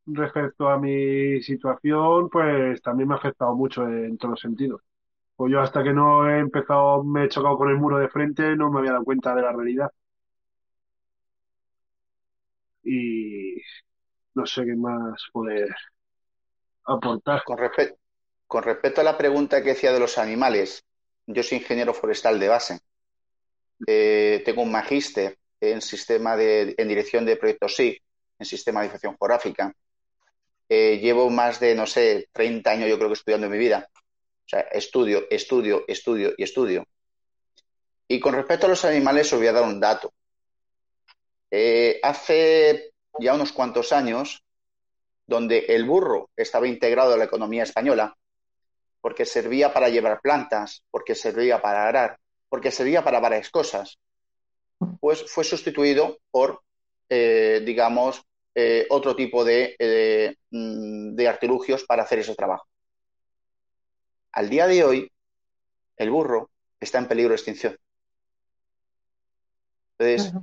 respecto 0.05 0.69
a 0.69 0.79
mi 0.79 1.41
situación, 1.41 2.29
pues 2.29 2.81
también 2.81 3.09
me 3.09 3.15
ha 3.15 3.17
afectado 3.17 3.55
mucho 3.55 3.87
en 3.87 4.17
todos 4.17 4.31
los 4.33 4.41
sentidos. 4.41 4.81
Pues 5.35 5.51
yo 5.51 5.61
hasta 5.61 5.83
que 5.83 5.93
no 5.93 6.29
he 6.29 6.39
empezado, 6.39 7.03
me 7.03 7.25
he 7.25 7.29
chocado 7.29 7.57
con 7.57 7.69
el 7.69 7.77
muro 7.77 7.97
de 7.97 8.09
frente, 8.09 8.55
no 8.55 8.71
me 8.71 8.79
había 8.79 8.93
dado 8.93 9.05
cuenta 9.05 9.35
de 9.35 9.41
la 9.41 9.51
realidad. 9.51 9.91
Y 12.83 13.61
no 14.35 14.45
sé 14.45 14.65
qué 14.65 14.75
más 14.75 15.25
poder 15.31 15.69
aportar. 16.85 17.43
Con 17.43 17.57
con 18.47 18.63
respecto 18.63 19.01
a 19.01 19.03
la 19.03 19.17
pregunta 19.17 19.63
que 19.63 19.69
decía 19.69 19.91
de 19.91 19.99
los 19.99 20.17
animales, 20.17 20.85
yo 21.27 21.43
soy 21.43 21.59
ingeniero 21.59 21.93
forestal 21.93 22.39
de 22.39 22.47
base. 22.47 22.79
Eh, 23.87 24.41
tengo 24.45 24.61
un 24.61 24.71
magíster 24.71 25.37
en 25.59 25.81
sistema 25.81 26.35
de, 26.35 26.75
en 26.77 26.87
dirección 26.87 27.25
de 27.25 27.37
proyectos 27.37 27.75
SIG, 27.75 28.01
en 28.39 28.45
sistema 28.45 28.81
de 28.81 28.87
información 28.87 29.17
geográfica. 29.17 29.73
Eh, 30.69 30.99
llevo 30.99 31.29
más 31.29 31.59
de, 31.59 31.75
no 31.75 31.85
sé, 31.85 32.29
30 32.31 32.69
años 32.69 32.89
yo 32.89 32.97
creo 32.97 33.09
que 33.09 33.13
estudiando 33.13 33.49
mi 33.49 33.57
vida. 33.57 33.89
O 33.93 34.49
sea, 34.49 34.61
estudio, 34.61 35.25
estudio, 35.29 35.85
estudio 35.87 36.33
y 36.37 36.43
estudio. 36.43 36.85
Y 38.07 38.19
con 38.19 38.33
respecto 38.33 38.65
a 38.65 38.69
los 38.69 38.85
animales, 38.85 39.31
os 39.31 39.39
voy 39.39 39.47
a 39.47 39.53
dar 39.53 39.63
un 39.63 39.79
dato. 39.79 40.13
Eh, 41.49 41.99
hace 42.03 42.93
ya 43.19 43.33
unos 43.33 43.51
cuantos 43.51 43.93
años, 43.93 44.43
donde 45.25 45.59
el 45.69 45.85
burro 45.85 46.29
estaba 46.35 46.67
integrado 46.67 47.13
a 47.13 47.17
la 47.17 47.25
economía 47.25 47.63
española, 47.63 48.15
porque 49.03 49.25
servía 49.25 49.73
para 49.73 49.89
llevar 49.89 50.21
plantas, 50.21 50.81
porque 50.89 51.13
servía 51.13 51.61
para 51.61 51.85
arar, 51.85 52.17
porque 52.47 52.71
servía 52.71 53.03
para 53.03 53.19
varias 53.19 53.49
cosas, 53.49 53.99
pues 55.01 55.29
fue 55.29 55.43
sustituido 55.43 56.19
por, 56.31 56.63
eh, 57.09 57.61
digamos, 57.65 58.23
eh, 58.55 58.87
otro 58.89 59.13
tipo 59.13 59.43
de, 59.43 59.75
eh, 59.77 60.37
mm, 60.51 61.15
de 61.15 61.27
artilugios 61.27 61.83
para 61.83 62.03
hacer 62.03 62.19
ese 62.19 62.33
trabajo. 62.33 62.65
Al 64.31 64.49
día 64.49 64.67
de 64.67 64.85
hoy, 64.85 65.11
el 65.97 66.09
burro 66.09 66.49
está 66.79 66.99
en 66.99 67.09
peligro 67.09 67.31
de 67.31 67.35
extinción. 67.35 67.77
Entonces. 69.97 70.33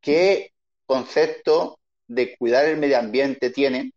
¿qué 0.00 0.52
concepto 0.84 1.78
de 2.06 2.36
cuidar 2.36 2.66
el 2.66 2.76
medio 2.76 2.98
ambiente 2.98 3.48
tienen 3.48 3.94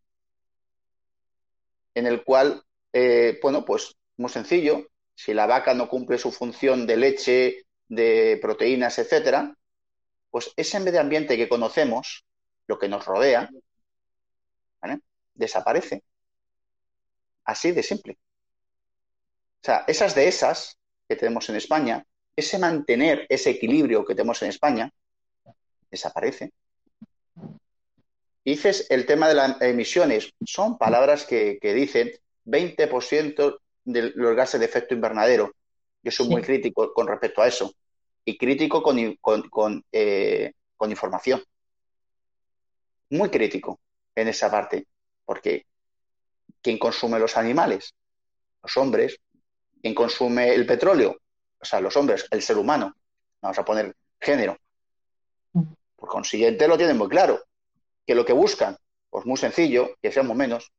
en 1.96 2.08
el 2.08 2.24
cual, 2.24 2.64
eh, 3.00 3.40
bueno, 3.44 3.64
pues 3.64 3.96
muy 4.18 4.30
sencillo, 4.30 4.88
si 5.14 5.34
la 5.34 5.46
vaca 5.46 5.76
no 5.76 5.88
cumple 5.88 6.18
su 6.18 6.32
función 6.32 6.88
de 6.88 6.98
leche, 6.98 7.66
de 7.88 8.40
proteínas, 8.42 8.98
etcétera, 8.98 9.56
pues 10.32 10.52
ese 10.56 10.80
medio 10.80 11.00
ambiente 11.00 11.38
que 11.38 11.48
conocemos, 11.48 12.26
lo 12.66 12.80
que 12.80 12.90
nos 12.90 13.06
rodea, 13.06 13.50
desaparece. 15.36 16.02
Así 17.46 17.72
de 17.72 17.84
simple. 17.84 18.18
O 19.62 19.66
sea, 19.66 19.84
esas 19.88 20.16
dehesas 20.16 20.78
que 21.08 21.16
tenemos 21.16 21.48
en 21.50 21.58
España, 21.58 22.04
ese 22.36 22.58
mantener 22.58 23.28
ese 23.30 23.52
equilibrio 23.52 24.04
que 24.04 24.16
tenemos 24.16 24.42
en 24.42 24.50
España, 24.50 24.92
desaparece. 25.92 26.52
dices 28.44 28.88
el 28.90 29.06
tema 29.06 29.28
de 29.28 29.36
las 29.36 29.62
emisiones, 29.62 30.34
son 30.44 30.80
palabras 30.80 31.26
que, 31.26 31.60
dicen 31.62 32.12
20% 32.48 33.60
de 33.84 34.12
los 34.16 34.36
gases 34.36 34.60
de 34.60 34.66
efecto 34.66 34.94
invernadero. 34.94 35.54
Yo 36.02 36.12
soy 36.12 36.30
muy 36.30 36.42
crítico 36.42 36.94
con 36.94 37.08
respecto 37.08 37.42
a 37.42 37.48
eso 37.48 37.74
y 38.26 38.38
crítico 38.38 38.82
con, 38.82 38.98
con, 39.50 39.86
eh, 39.92 40.54
con 40.76 40.92
información. 40.92 41.44
Muy 43.10 43.30
crítico 43.30 43.80
en 44.16 44.28
esa 44.28 44.52
parte, 44.52 44.88
porque 45.26 45.66
¿quién 46.62 46.78
consume 46.78 47.20
los 47.20 47.38
animales? 47.38 47.94
Los 48.62 48.76
hombres. 48.78 49.18
¿Quién 49.82 49.94
consume 49.94 50.54
el 50.54 50.66
petróleo? 50.66 51.18
O 51.60 51.66
sea, 51.66 51.80
los 51.80 51.96
hombres, 51.96 52.28
el 52.32 52.42
ser 52.42 52.58
humano. 52.58 52.94
Vamos 53.42 53.58
a 53.60 53.64
poner 53.66 53.96
género. 54.20 54.58
Por 55.96 56.10
consiguiente, 56.10 56.68
lo 56.68 56.78
tienen 56.78 56.98
muy 56.98 57.08
claro. 57.08 57.42
Que 58.06 58.16
lo 58.16 58.26
que 58.26 58.34
buscan, 58.34 58.78
pues 59.10 59.26
muy 59.26 59.38
sencillo, 59.38 59.96
que 60.02 60.12
seamos 60.12 60.36
menos. 60.36 60.72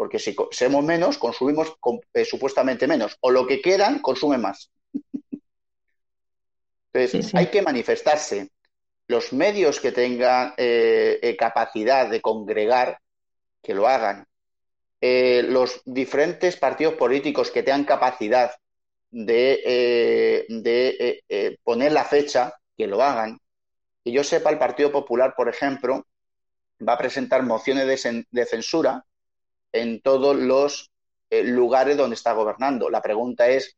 Porque 0.00 0.18
si 0.18 0.34
seamos 0.50 0.82
menos, 0.82 1.18
consumimos 1.18 1.76
eh, 2.14 2.24
supuestamente 2.24 2.86
menos. 2.86 3.18
O 3.20 3.30
lo 3.30 3.46
que 3.46 3.60
quieran, 3.60 3.98
consumen 3.98 4.40
más. 4.40 4.70
Entonces, 6.94 7.34
hay 7.34 7.48
que 7.48 7.60
manifestarse. 7.60 8.48
Los 9.08 9.34
medios 9.34 9.78
que 9.78 9.92
tengan 9.92 10.54
eh, 10.56 11.18
eh, 11.20 11.36
capacidad 11.36 12.08
de 12.08 12.22
congregar, 12.22 12.98
que 13.62 13.74
lo 13.74 13.86
hagan. 13.86 14.26
Eh, 15.02 15.44
los 15.46 15.82
diferentes 15.84 16.56
partidos 16.56 16.94
políticos 16.94 17.50
que 17.50 17.62
tengan 17.62 17.84
capacidad 17.84 18.52
de, 19.10 20.46
de 20.48 21.58
poner 21.62 21.92
la 21.92 22.04
fecha, 22.04 22.54
que 22.74 22.86
lo 22.86 23.02
hagan. 23.02 23.38
Que 24.02 24.12
yo 24.12 24.24
sepa, 24.24 24.48
el 24.48 24.56
Partido 24.56 24.90
Popular, 24.90 25.34
por 25.36 25.50
ejemplo, 25.50 26.06
va 26.88 26.94
a 26.94 26.98
presentar 26.98 27.42
mociones 27.42 27.86
de, 27.86 28.24
de 28.30 28.46
censura 28.46 29.04
en 29.72 30.00
todos 30.00 30.36
los 30.36 30.90
lugares 31.30 31.96
donde 31.96 32.14
está 32.14 32.32
gobernando. 32.32 32.90
La 32.90 33.02
pregunta 33.02 33.48
es, 33.48 33.76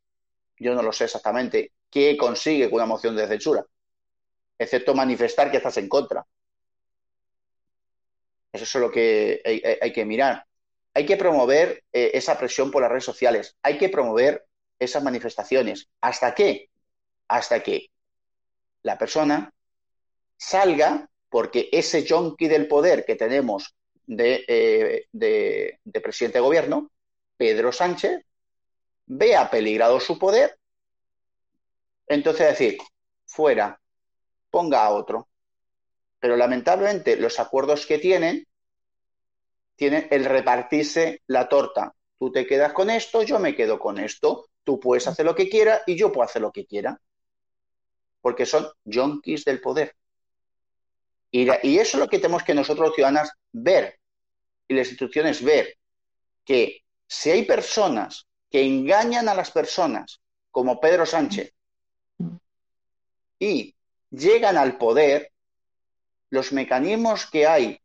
yo 0.59 0.74
no 0.74 0.82
lo 0.82 0.93
sé 0.93 1.05
exactamente, 1.05 1.72
¿qué 1.90 2.16
consigue 2.16 2.70
con 2.70 2.76
una 2.76 2.86
moción 2.86 3.16
de 3.16 3.28
censura? 3.28 3.64
Excepto 4.59 4.95
manifestar 4.95 5.51
que 5.51 5.59
estás 5.59 5.76
en 5.76 5.88
contra. 5.88 6.24
Eso 8.53 8.64
es 8.64 8.74
lo 8.82 8.90
que 8.90 9.78
hay, 9.80 9.93
que 9.93 10.05
mirar. 10.05 10.45
Hay 10.95 11.07
que 11.07 11.16
promover 11.16 11.84
eh, 11.93 12.11
esa 12.14 12.38
presión 12.38 12.70
por 12.70 12.82
las 12.82 12.90
redes 12.90 13.05
sociales. 13.05 13.57
Hay 13.62 13.78
que 13.78 13.88
promover 13.88 14.45
esas 14.78 15.03
manifestaciones. 15.03 15.88
¿Hasta 16.03 16.34
qué? 16.34 16.68
Hasta 17.28 17.62
que 17.62 17.90
la 18.82 18.99
persona 18.99 19.53
salga, 20.36 21.09
porque 21.30 21.70
ese 21.72 22.05
yonki 22.05 22.47
del 22.47 22.68
poder 22.68 23.07
que 23.07 23.16
tenemos 23.16 23.74
de, 24.07 24.45
eh, 24.49 25.07
de, 25.13 25.81
de 25.85 26.01
presidente 26.01 26.39
de 26.39 26.45
gobierno, 26.45 26.91
Pedro 27.37 27.73
Sánchez, 27.73 28.25
vea 29.07 29.51
peligrado 29.51 30.01
su 30.01 30.19
poder 30.19 30.59
entonces 32.13 32.49
decir, 32.49 32.79
fuera, 33.25 33.81
ponga 34.51 34.85
a 34.85 34.91
otro. 34.91 35.29
Pero 36.19 36.37
lamentablemente 36.37 37.17
los 37.17 37.41
acuerdos 37.41 37.87
que 37.87 37.99
tienen, 37.99 38.47
tienen 39.77 40.09
el 40.11 40.25
repartirse 40.25 41.23
la 41.27 41.49
torta. 41.49 41.95
Tú 42.19 42.31
te 42.31 42.47
quedas 42.47 42.73
con 42.73 42.91
esto, 42.91 43.23
yo 43.23 43.39
me 43.39 43.57
quedo 43.57 43.79
con 43.79 43.99
esto. 43.99 44.49
Tú 44.63 44.79
puedes 44.79 45.07
hacer 45.07 45.25
lo 45.27 45.35
que 45.35 45.49
quieras 45.49 45.83
y 45.87 45.97
yo 45.97 46.13
puedo 46.13 46.25
hacer 46.25 46.43
lo 46.43 46.53
que 46.53 46.67
quiera. 46.67 47.01
Porque 48.21 48.47
son 48.47 48.69
yonkis 48.85 49.45
del 49.45 49.61
poder. 49.61 49.97
Y, 51.33 51.49
y 51.66 51.78
eso 51.78 51.97
es 51.97 52.01
lo 52.01 52.09
que 52.09 52.18
tenemos 52.18 52.45
que 52.45 52.55
nosotros 52.55 52.89
los 52.89 52.95
ciudadanos 52.95 53.30
ver 53.51 53.99
y 54.68 54.74
las 54.74 54.89
instituciones 54.89 55.43
ver. 55.43 55.76
Que 56.45 56.85
si 57.09 57.30
hay 57.30 57.45
personas 57.45 58.28
que 58.51 58.62
engañan 58.62 59.28
a 59.28 59.35
las 59.35 59.51
personas, 59.51 60.20
como 60.51 60.78
Pedro 60.78 61.07
Sánchez, 61.07 61.53
y 63.39 63.74
llegan 64.11 64.57
al 64.57 64.78
poder, 64.78 65.33
los 66.30 66.53
mecanismos 66.53 67.26
que 67.26 67.47
hay 67.47 67.80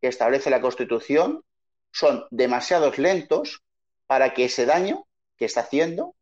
que 0.00 0.08
establece 0.08 0.50
la 0.50 0.60
Constitución 0.60 1.42
son 1.90 2.26
demasiado 2.30 2.92
lentos 2.96 3.62
para 4.06 4.32
que 4.32 4.44
ese 4.44 4.66
daño 4.66 5.06
que 5.36 5.46
está 5.46 5.60
haciendo 5.60 6.14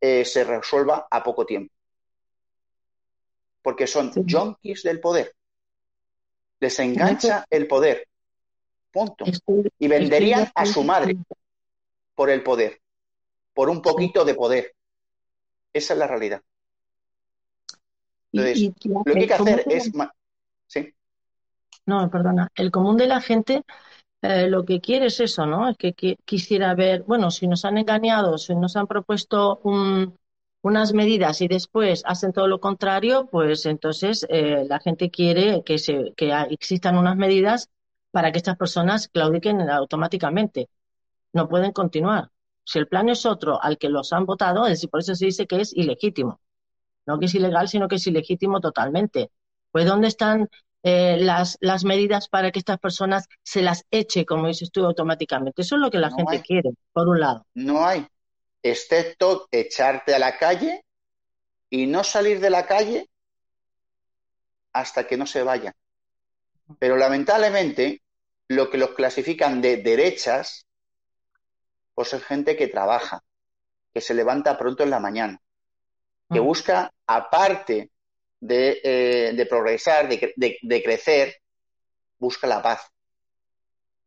eh, 0.00 0.24
se 0.24 0.44
resuelva 0.44 1.06
a 1.10 1.22
poco 1.22 1.44
tiempo. 1.44 1.74
Porque 3.62 3.86
son 3.86 4.12
junkies 4.12 4.82
del 4.82 5.00
poder. 5.00 5.34
Les 6.60 6.78
engancha 6.78 7.44
el 7.50 7.66
poder. 7.66 8.06
Punto. 8.90 9.24
Y 9.78 9.88
venderían 9.88 10.50
a 10.54 10.66
su 10.66 10.82
madre 10.82 11.16
por 12.14 12.30
el 12.30 12.42
poder, 12.42 12.80
por 13.52 13.68
un 13.68 13.82
poquito 13.82 14.24
de 14.24 14.34
poder. 14.34 14.74
Esa 15.72 15.94
es 15.94 15.98
la 15.98 16.06
realidad 16.06 16.42
lo 18.34 18.42
que 19.04 19.18
hay 19.18 19.26
que 19.26 19.34
hacer 19.34 19.64
es... 19.66 19.92
¿Sí? 20.66 20.94
No, 21.86 22.10
perdona. 22.10 22.50
El 22.54 22.70
común 22.70 22.96
de 22.96 23.06
la 23.06 23.20
gente 23.20 23.62
eh, 24.22 24.48
lo 24.48 24.64
que 24.64 24.80
quiere 24.80 25.06
es 25.06 25.20
eso, 25.20 25.46
¿no? 25.46 25.68
Es 25.68 25.76
que, 25.76 26.16
quisiera 26.24 26.74
ver, 26.74 27.02
bueno, 27.02 27.30
si 27.30 27.46
nos 27.46 27.64
han 27.64 27.78
engañado, 27.78 28.38
si 28.38 28.54
nos 28.54 28.74
han 28.76 28.86
propuesto 28.86 29.60
unas 30.64 30.92
medidas 30.92 31.40
y 31.40 31.48
después 31.48 32.02
hacen 32.04 32.32
todo 32.32 32.48
lo 32.48 32.58
contrario, 32.60 33.28
pues 33.30 33.66
entonces 33.66 34.26
eh, 34.28 34.64
la 34.68 34.80
gente 34.80 35.10
quiere 35.10 35.62
que, 35.64 35.78
se, 35.78 36.12
que 36.16 36.32
existan 36.50 36.98
unas 36.98 37.16
medidas 37.16 37.70
para 38.10 38.32
que 38.32 38.38
estas 38.38 38.56
personas 38.56 39.08
claudiquen 39.08 39.70
automáticamente. 39.70 40.68
No 41.32 41.48
pueden 41.48 41.72
continuar. 41.72 42.30
Si 42.64 42.78
el 42.78 42.88
plan 42.88 43.08
es 43.08 43.26
otro 43.26 43.62
al 43.62 43.78
que 43.78 43.88
los 43.88 44.12
han 44.12 44.26
votado, 44.26 44.64
es 44.64 44.72
decir, 44.72 44.90
por 44.90 45.00
eso 45.00 45.14
se 45.14 45.26
dice 45.26 45.46
que 45.46 45.60
es 45.60 45.72
ilegítimo 45.72 46.40
no 47.06 47.18
que 47.18 47.26
es 47.26 47.34
ilegal, 47.34 47.68
sino 47.68 47.88
que 47.88 47.96
es 47.96 48.06
ilegítimo 48.06 48.60
totalmente. 48.60 49.30
Pues 49.70 49.86
¿dónde 49.86 50.08
están 50.08 50.48
eh, 50.82 51.18
las, 51.20 51.58
las 51.60 51.84
medidas 51.84 52.28
para 52.28 52.50
que 52.50 52.58
estas 52.58 52.78
personas 52.78 53.28
se 53.42 53.62
las 53.62 53.84
eche, 53.90 54.24
como 54.24 54.46
dices 54.46 54.70
tú, 54.70 54.84
automáticamente? 54.84 55.62
Eso 55.62 55.76
es 55.76 55.80
lo 55.80 55.90
que 55.90 55.98
la 55.98 56.10
gente 56.10 56.42
quiere, 56.42 56.70
por 56.92 57.08
un 57.08 57.20
lado. 57.20 57.46
No 57.54 57.84
hay, 57.84 58.06
excepto 58.64 59.46
echarte 59.52 60.14
a 60.14 60.18
la 60.18 60.38
calle 60.38 60.84
y 61.68 61.86
no 61.86 62.02
salir 62.02 62.40
de 62.40 62.50
la 62.50 62.66
calle 62.66 63.08
hasta 64.72 65.06
que 65.06 65.18
no 65.18 65.26
se 65.26 65.42
vaya. 65.42 65.76
Pero 66.78 66.96
lamentablemente, 66.96 68.02
lo 68.48 68.70
que 68.70 68.78
los 68.78 68.90
clasifican 68.90 69.60
de 69.60 69.76
derechas, 69.76 70.66
pues 71.94 72.14
es 72.14 72.24
gente 72.24 72.56
que 72.56 72.68
trabaja, 72.68 73.22
que 73.92 74.00
se 74.00 74.14
levanta 74.14 74.58
pronto 74.58 74.82
en 74.82 74.90
la 74.90 74.98
mañana, 74.98 75.38
que 76.32 76.40
mm. 76.40 76.44
busca, 76.44 76.90
aparte 77.06 77.90
de, 78.40 78.80
eh, 78.82 79.46
progresar, 79.46 80.08
de, 80.08 80.82
crecer, 80.82 81.36
busca 82.18 82.46
la 82.46 82.62
paz. 82.62 82.90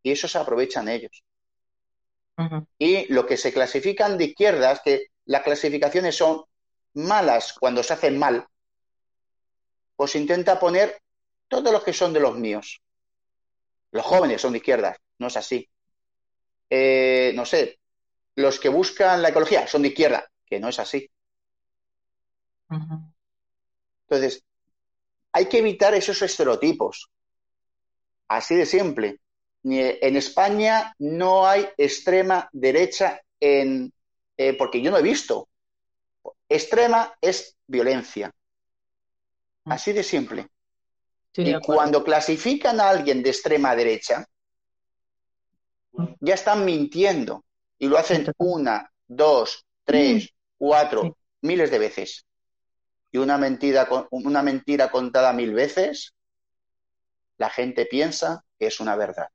Y 0.02 0.12
eso 0.12 0.28
se 0.28 0.40
aprovechan 0.40 0.90
ellos. 0.90 1.24
Y 2.78 3.12
lo 3.12 3.26
que 3.26 3.38
se 3.38 3.52
clasifican 3.52 4.18
de 4.18 4.26
izquierdas, 4.26 4.82
que 4.84 5.08
las 5.26 5.44
clasificaciones 5.44 6.16
son 6.16 6.44
malas 6.94 7.54
cuando 7.54 7.82
se 7.84 7.94
hacen 7.94 8.18
mal, 8.18 8.48
pues 9.96 10.16
intenta 10.16 10.60
poner 10.60 11.02
todos 11.48 11.72
los 11.72 11.84
que 11.84 11.94
son 11.94 12.14
de 12.14 12.20
los 12.20 12.38
míos. 12.38 12.82
Los 13.92 14.06
jóvenes 14.06 14.42
son 14.42 14.52
de 14.52 14.60
izquierdas, 14.60 14.98
no 15.18 15.28
es 15.28 15.38
así. 15.38 15.68
Eh, 16.70 17.32
no 17.36 17.46
sé, 17.46 17.80
los 18.36 18.60
que 18.60 18.70
buscan 18.70 19.22
la 19.22 19.30
ecología 19.30 19.68
son 19.68 19.82
de 19.82 19.88
izquierda, 19.90 20.30
que 20.46 20.60
no 20.60 20.70
es 20.70 20.80
así. 20.80 21.10
Entonces, 24.10 24.44
hay 25.32 25.48
que 25.48 25.60
evitar 25.60 25.94
esos 25.94 26.22
estereotipos. 26.22 27.10
Así 28.28 28.56
de 28.56 28.66
simple. 28.66 29.20
En 29.64 30.16
España 30.16 30.94
no 31.00 31.46
hay 31.48 31.68
extrema 31.78 32.48
derecha 32.54 33.22
en, 33.40 33.92
eh, 34.38 34.54
porque 34.58 34.82
yo 34.82 34.92
no 34.92 34.98
he 34.98 35.02
visto. 35.02 35.50
Extrema 36.48 37.14
es 37.20 37.58
violencia. 37.68 38.32
Mm. 39.66 39.72
Así 39.72 39.92
de 39.94 40.04
simple. 40.04 40.48
y 41.40 41.54
cuando 41.60 42.04
clasifican 42.04 42.80
a 42.80 42.90
alguien 42.90 43.22
de 43.22 43.30
extrema 43.30 43.76
derecha, 43.76 44.26
Ya 46.20 46.36
están 46.36 46.64
mintiendo 46.66 47.44
y 47.80 47.88
lo 47.88 47.98
hacen 47.98 48.32
una, 48.38 48.92
dos, 49.08 49.66
tres, 49.84 50.30
cuatro, 50.58 51.02
Sí. 51.02 51.14
miles 51.42 51.72
de 51.72 51.80
veces. 51.80 52.26
Y 53.12 53.18
una 53.18 53.38
mentira, 53.38 53.88
una 54.12 54.44
mentira 54.44 54.92
contada 54.92 55.34
mil 55.34 55.54
veces, 55.54 56.14
la 57.38 57.50
gente 57.50 57.86
piensa 57.86 58.44
que 58.60 58.68
es 58.68 58.80
una 58.80 58.96
verdad. 58.96 59.30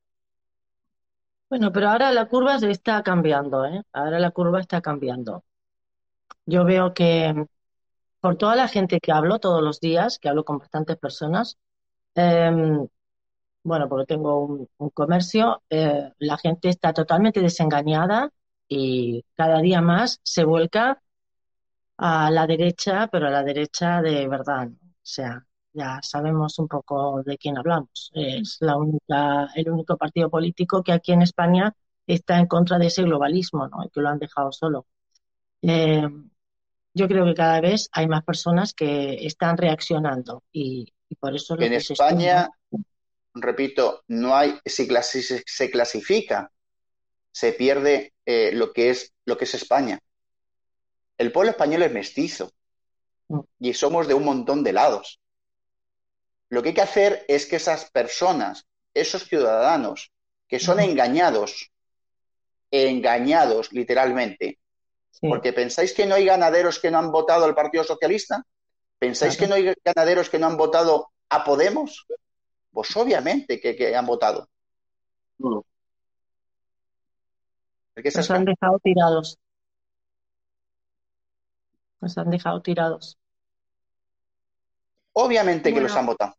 Bueno, 1.53 1.71
pero 1.71 1.89
ahora 1.89 2.11
la 2.11 2.25
curva 2.27 2.57
se 2.57 2.71
está 2.71 3.03
cambiando, 3.03 3.63
¿eh? 3.65 3.83
Ahora 3.93 4.19
la 4.19 4.31
curva 4.31 4.59
está 4.59 4.81
cambiando. 4.81 5.43
Yo 6.47 6.65
veo 6.65 6.93
que 6.95 7.45
por 8.21 8.37
toda 8.37 8.55
la 8.55 8.67
gente 8.67 8.99
que 8.99 9.11
hablo 9.11 9.39
todos 9.39 9.61
los 9.63 9.79
días, 9.79 10.19
que 10.19 10.29
hablo 10.29 10.45
con 10.45 10.57
bastantes 10.59 10.97
personas, 10.97 11.57
em, 12.15 12.87
bueno, 13.63 13.89
porque 13.89 14.07
tengo 14.07 14.45
un, 14.45 14.89
comercio, 14.91 15.63
eh, 15.69 16.11
la 16.19 16.37
gente 16.37 16.69
está 16.69 16.93
totalmente 16.93 17.41
desengañada 17.41 18.31
y 18.67 19.25
cada 19.35 19.59
día 19.61 19.81
más 19.81 20.19
se 20.23 20.45
vuelca 20.45 21.01
a 21.97 22.31
la 22.31 22.47
derecha, 22.47 23.07
pero 23.11 23.27
a 23.27 23.31
la 23.31 23.43
derecha 23.43 24.01
de 24.01 24.27
verdad. 24.27 24.69
O 24.69 24.75
sea, 25.03 25.45
ya 25.73 25.99
sabemos 26.01 26.59
un 26.59 26.67
poco 26.67 27.23
de 27.23 27.37
quién 27.37 27.57
hablamos. 27.57 28.11
Es 28.13 28.57
la 28.61 28.77
única, 28.77 29.47
el 29.55 29.69
único 29.69 29.97
partido 29.97 30.29
político 30.29 30.83
que 30.83 30.91
aquí 30.93 31.11
en 31.13 31.21
España 31.23 31.73
está 32.07 32.39
en 32.39 32.47
contra 32.47 32.77
de 32.79 32.87
ese 32.87 33.03
globalismo, 33.03 33.67
¿no? 33.67 33.83
Y 33.85 33.89
que 33.89 34.01
lo 34.01 34.09
han 34.09 34.19
dejado 34.19 34.51
solo. 34.51 34.85
Eh, 35.61 36.03
yo 36.93 37.07
creo 37.07 37.25
que 37.25 37.33
cada 37.33 37.61
vez 37.61 37.89
hay 37.91 38.07
más 38.07 38.23
personas 38.23 38.73
que 38.73 39.25
están 39.25 39.57
reaccionando 39.57 40.43
y, 40.51 40.93
y 41.09 41.15
por 41.15 41.35
eso 41.35 41.55
lo 41.55 41.63
En 41.63 41.71
que 41.71 41.79
se. 41.79 41.93
España, 41.93 42.49
repito, 43.33 44.03
no 44.07 44.35
hay, 44.35 44.59
si 44.65 44.87
clasi- 44.87 45.43
se 45.45 45.71
clasifica, 45.71 46.51
se 47.31 47.53
pierde 47.53 48.13
eh, 48.25 48.51
lo 48.53 48.73
que 48.73 48.91
es, 48.91 49.13
lo 49.25 49.37
que 49.37 49.45
es 49.45 49.55
España. 49.55 49.99
El 51.17 51.31
pueblo 51.31 51.49
español 51.49 51.81
es 51.81 51.91
mestizo 51.91 52.51
Mm. 53.29 53.39
y 53.59 53.73
somos 53.73 54.07
de 54.07 54.13
un 54.13 54.25
montón 54.25 54.63
de 54.63 54.73
lados. 54.73 55.19
Lo 56.53 56.61
que 56.61 56.69
hay 56.69 56.75
que 56.75 56.81
hacer 56.81 57.25
es 57.27 57.47
que 57.47 57.55
esas 57.55 57.89
personas, 57.89 58.67
esos 58.93 59.23
ciudadanos 59.23 60.11
que 60.47 60.59
son 60.59 60.79
engañados, 60.79 61.71
engañados 62.69 63.73
literalmente, 63.73 64.59
Sí, 65.09 65.27
porque 65.27 65.51
pensáis 65.51 65.95
que 65.95 66.05
no 66.05 66.13
hay 66.13 66.25
ganaderos 66.25 66.77
que 66.77 66.91
no 66.91 66.99
han 66.99 67.11
votado 67.11 67.45
al 67.45 67.55
Partido 67.55 67.83
Socialista, 67.83 68.45
pensáis 68.99 69.35
que 69.35 69.47
no 69.47 69.55
hay 69.55 69.73
ganaderos 69.83 70.29
que 70.29 70.37
no 70.37 70.45
han 70.45 70.55
votado 70.55 71.09
a 71.29 71.43
Podemos, 71.43 72.05
pues 72.71 72.95
obviamente 72.97 73.59
que, 73.59 73.75
que 73.75 73.95
han 73.95 74.05
votado. 74.05 74.47
No. 75.39 75.65
Porque 77.95 78.09
esas 78.09 78.29
Nos 78.29 78.37
han 78.37 78.45
dejado 78.45 78.77
tirados. 78.77 79.39
Nos 81.99 82.15
han 82.15 82.29
dejado 82.29 82.61
tirados. 82.61 83.17
Obviamente 85.13 85.73
que 85.73 85.81
los 85.81 85.95
han 85.95 86.05
votado. 86.05 86.35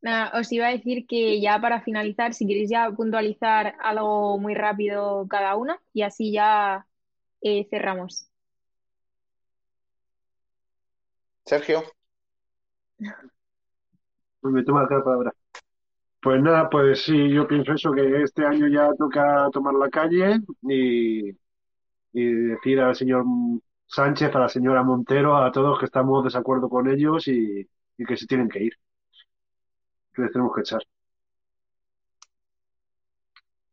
Nada, 0.00 0.38
os 0.38 0.50
iba 0.52 0.66
a 0.68 0.70
decir 0.76 1.06
que 1.08 1.40
ya 1.40 1.60
para 1.60 1.82
finalizar, 1.82 2.32
si 2.34 2.46
queréis 2.46 2.70
ya 2.70 2.90
puntualizar 2.92 3.74
algo 3.82 4.38
muy 4.38 4.54
rápido 4.54 5.26
cada 5.28 5.56
una 5.56 5.80
y 5.92 6.02
así 6.02 6.32
ya 6.32 6.86
eh, 7.40 7.66
cerramos. 7.70 8.28
Sergio, 11.44 11.82
Pues 14.40 14.52
me 14.54 14.64
toma 14.64 14.82
la 14.90 15.02
palabra. 15.04 15.32
Pues 16.22 16.42
nada, 16.42 16.68
pues 16.70 17.04
sí, 17.04 17.30
yo 17.32 17.46
pienso 17.48 17.72
eso, 17.74 17.92
que 17.92 18.22
este 18.22 18.44
año 18.46 18.68
ya 18.68 18.90
toca 18.98 19.48
tomar 19.52 19.74
la 19.74 19.88
calle 19.90 20.38
y, 20.62 21.30
y 22.12 22.34
decir 22.34 22.80
al 22.80 22.96
señor 22.96 23.24
Sánchez, 23.86 24.34
a 24.34 24.40
la 24.40 24.48
señora 24.48 24.82
Montero, 24.82 25.36
a 25.36 25.52
todos 25.52 25.78
que 25.78 25.86
estamos 25.86 26.24
de 26.24 26.28
desacuerdo 26.28 26.68
con 26.68 26.88
ellos 26.90 27.28
y, 27.28 27.68
y 27.98 28.04
que 28.06 28.16
se 28.16 28.26
tienen 28.26 28.48
que 28.48 28.64
ir, 28.64 28.74
que 30.18 30.24
les 30.24 30.32
tenemos 30.32 30.54
que 30.54 30.62
echar. 30.62 30.82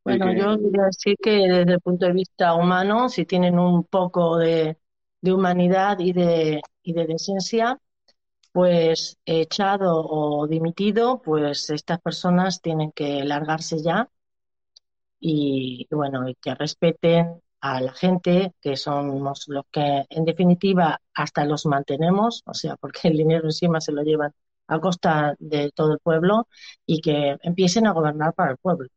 Bueno, 0.04 0.32
que- 0.32 0.36
yo 0.36 0.58
decir 0.58 1.16
que 1.22 1.32
desde 1.32 1.74
el 1.74 1.82
punto 1.82 2.06
de 2.06 2.14
vista 2.14 2.54
humano, 2.56 3.10
si 3.10 3.26
tienen 3.26 3.58
un 3.60 3.84
poco 3.86 4.38
de, 4.38 4.78
de 5.22 5.34
humanidad 5.34 5.98
y 6.00 6.14
de, 6.14 6.62
y 6.84 6.94
de 6.94 7.08
decencia, 7.08 7.80
pues 8.54 9.18
echado 9.26 10.06
o 10.08 10.48
dimitido, 10.48 11.22
pues 11.24 11.70
estas 11.72 12.02
personas 12.02 12.62
tienen 12.62 12.92
que 12.94 13.24
largarse 13.26 13.82
ya 13.84 14.10
y, 15.20 15.88
y 15.90 15.96
bueno, 15.96 16.28
y 16.30 16.36
que 16.36 16.56
respeten 16.56 17.42
a 17.62 17.82
la 17.82 17.94
gente, 17.94 18.54
que 18.62 18.76
somos 18.78 19.46
los 19.48 19.64
que 19.72 20.06
en 20.10 20.26
definitiva 20.26 21.00
hasta 21.14 21.46
los 21.46 21.66
mantenemos, 21.66 22.44
o 22.46 22.54
sea, 22.54 22.76
porque 22.78 23.08
el 23.10 23.18
dinero 23.18 23.46
encima 23.46 23.82
se 23.82 23.92
lo 23.92 24.04
llevan 24.04 24.32
a 24.68 24.80
costa 24.80 25.36
de 25.40 25.72
todo 25.72 25.94
el 25.94 26.00
pueblo 26.00 26.48
y 26.86 27.02
que 27.02 27.38
empiecen 27.44 27.88
a 27.88 27.92
gobernar 27.94 28.34
para 28.34 28.52
el 28.52 28.58
pueblo. 28.58 28.90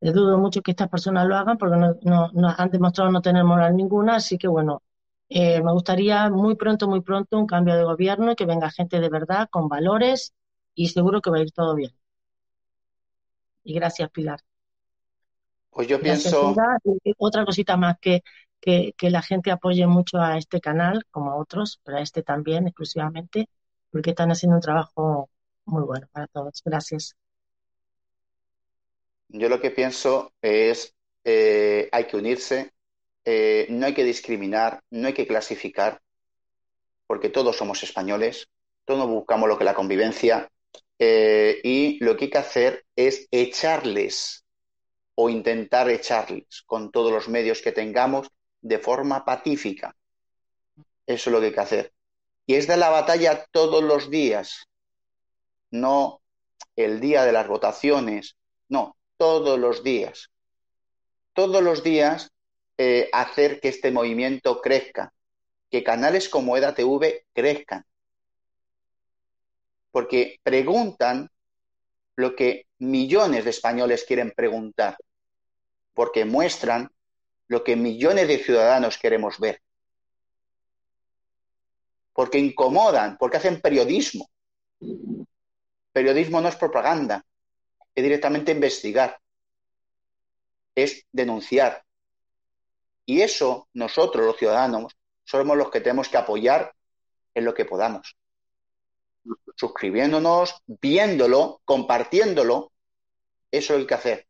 Eh, 0.00 0.12
Dudo 0.12 0.38
mucho 0.38 0.62
que 0.62 0.72
estas 0.72 0.88
personas 0.88 1.26
lo 1.26 1.36
hagan 1.36 1.58
porque 1.58 1.76
no, 1.76 1.94
no- 2.02 2.30
no- 2.32 2.54
han 2.56 2.70
demostrado 2.70 3.10
no 3.10 3.22
tener 3.22 3.44
moral 3.44 3.76
ninguna, 3.76 4.16
así 4.16 4.38
que 4.38 4.48
bueno, 4.48 4.82
eh, 5.28 5.62
me 5.62 5.72
gustaría 5.72 6.28
muy 6.30 6.56
pronto, 6.56 6.88
muy 6.88 7.00
pronto 7.02 7.38
un 7.38 7.46
cambio 7.46 7.76
de 7.76 7.84
gobierno 7.84 8.32
y 8.32 8.36
que 8.36 8.46
venga 8.46 8.70
gente 8.70 9.00
de 9.00 9.08
verdad, 9.10 9.48
con 9.50 9.68
valores 9.68 10.34
y 10.74 10.88
seguro 10.88 11.20
que 11.22 11.30
va 11.30 11.38
a 11.38 11.40
ir 11.42 11.52
todo 11.52 11.74
bien. 11.74 11.92
Y 13.64 13.72
gracias, 13.72 14.10
Pilar. 14.10 14.40
pues 15.70 15.88
yo 15.88 16.00
Gracias, 16.00 16.38
pienso. 16.40 16.64
Y 17.04 17.12
otra 17.18 17.44
cosita 17.44 17.76
más, 17.76 17.96
que, 18.00 18.22
que, 18.60 18.94
que 18.96 19.10
la 19.10 19.22
gente 19.22 19.50
apoye 19.50 19.86
mucho 19.86 20.18
a 20.18 20.38
este 20.38 20.60
canal, 20.60 21.04
como 21.10 21.30
a 21.30 21.36
otros, 21.36 21.80
pero 21.84 21.98
a 21.98 22.00
este 22.00 22.22
también 22.22 22.66
exclusivamente, 22.66 23.48
porque 23.90 24.10
están 24.10 24.30
haciendo 24.30 24.56
un 24.56 24.62
trabajo 24.62 25.28
muy 25.64 25.82
bueno 25.82 26.06
para 26.12 26.26
todos. 26.26 26.62
Gracias. 26.64 27.16
yo 29.32 29.48
lo 29.48 29.60
que 29.60 29.70
pienso 29.70 30.32
es, 30.42 30.94
eh, 31.24 31.88
hay 31.92 32.04
que 32.06 32.16
unirse, 32.16 32.72
eh, 33.24 33.66
no 33.70 33.86
hay 33.86 33.94
que 33.94 34.04
discriminar, 34.04 34.82
no 34.90 35.08
hay 35.08 35.14
que 35.14 35.26
clasificar, 35.26 36.00
porque 37.06 37.28
todos 37.28 37.56
somos 37.56 37.82
españoles, 37.82 38.48
todos 38.84 39.08
buscamos 39.08 39.48
lo 39.48 39.58
que 39.58 39.64
la 39.64 39.74
convivencia, 39.74 40.50
eh, 40.98 41.60
y 41.62 42.02
lo 42.04 42.16
que 42.16 42.26
hay 42.26 42.30
que 42.30 42.38
hacer 42.38 42.84
es 42.96 43.28
echarles 43.30 44.44
o 45.14 45.30
intentar 45.30 45.88
echarles 45.88 46.62
con 46.66 46.90
todos 46.90 47.12
los 47.12 47.28
medios 47.28 47.62
que 47.62 47.72
tengamos 47.72 48.28
de 48.60 48.78
forma 48.78 49.24
pacífica. 49.24 49.94
Eso 51.06 51.30
es 51.30 51.32
lo 51.32 51.40
que 51.40 51.46
hay 51.46 51.52
que 51.52 51.60
hacer. 51.60 51.92
Y 52.50 52.56
es 52.56 52.66
de 52.66 52.76
la 52.76 52.90
batalla 52.90 53.46
todos 53.52 53.80
los 53.80 54.10
días, 54.10 54.66
no 55.70 56.20
el 56.74 56.98
día 56.98 57.24
de 57.24 57.30
las 57.30 57.46
votaciones, 57.46 58.34
no, 58.68 58.96
todos 59.16 59.56
los 59.56 59.84
días. 59.84 60.30
Todos 61.32 61.62
los 61.62 61.84
días 61.84 62.32
eh, 62.76 63.08
hacer 63.12 63.60
que 63.60 63.68
este 63.68 63.92
movimiento 63.92 64.60
crezca, 64.60 65.12
que 65.70 65.84
canales 65.84 66.28
como 66.28 66.56
EDATV 66.56 67.22
crezcan. 67.32 67.84
Porque 69.92 70.40
preguntan 70.42 71.30
lo 72.16 72.34
que 72.34 72.66
millones 72.80 73.44
de 73.44 73.50
españoles 73.50 74.02
quieren 74.02 74.32
preguntar, 74.32 74.96
porque 75.94 76.24
muestran 76.24 76.90
lo 77.46 77.62
que 77.62 77.76
millones 77.76 78.26
de 78.26 78.38
ciudadanos 78.38 78.98
queremos 78.98 79.38
ver, 79.38 79.62
porque 82.12 82.38
incomodan, 82.38 83.16
porque 83.18 83.36
hacen 83.38 83.60
periodismo. 83.60 84.30
Periodismo 85.92 86.40
no 86.40 86.48
es 86.48 86.56
propaganda, 86.56 87.24
es 87.94 88.02
directamente 88.02 88.52
investigar, 88.52 89.18
es 90.74 91.04
denunciar. 91.12 91.84
Y 93.06 93.22
eso 93.22 93.68
nosotros, 93.72 94.24
los 94.24 94.36
ciudadanos, 94.36 94.96
somos 95.24 95.56
los 95.56 95.70
que 95.70 95.80
tenemos 95.80 96.08
que 96.08 96.16
apoyar 96.16 96.74
en 97.34 97.44
lo 97.44 97.54
que 97.54 97.64
podamos. 97.64 98.16
Suscribiéndonos, 99.56 100.62
viéndolo, 100.66 101.60
compartiéndolo, 101.64 102.72
eso 103.50 103.74
hay 103.74 103.86
que 103.86 103.94
hacer. 103.94 104.26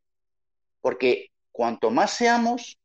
Porque 0.81 1.31
cuanto 1.51 1.91
más 1.91 2.11
seamos, 2.11 2.77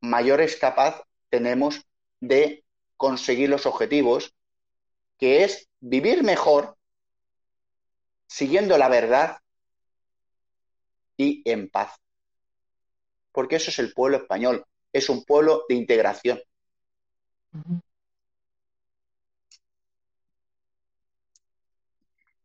mayor 0.00 0.40
es 0.40 0.56
capaz 0.56 1.02
tenemos 1.28 1.84
de 2.20 2.64
conseguir 2.98 3.48
los 3.48 3.64
objetivos, 3.64 4.34
que 5.16 5.44
es 5.44 5.70
vivir 5.80 6.22
mejor, 6.22 6.76
siguiendo 8.26 8.76
la 8.76 8.88
verdad 8.88 9.38
y 11.16 11.42
en 11.50 11.70
paz. 11.70 11.96
Porque 13.32 13.56
eso 13.56 13.70
es 13.70 13.78
el 13.78 13.92
pueblo 13.94 14.18
español, 14.18 14.66
es 14.92 15.08
un 15.08 15.24
pueblo 15.24 15.64
de 15.68 15.76
integración. 15.76 16.40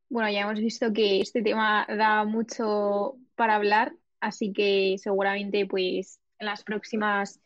Bueno, 0.07 0.29
ya 0.29 0.41
hemos 0.41 0.59
visto 0.59 0.93
que 0.93 1.19
este 1.19 1.41
tema 1.41 1.87
da 1.89 2.23
mucho 2.25 3.17
para 3.35 3.55
hablar, 3.55 3.95
así 4.19 4.53
que 4.53 4.97
seguramente 4.99 5.65
pues 5.65 6.19
en 6.37 6.45
las 6.45 6.63
próximas 6.63 7.41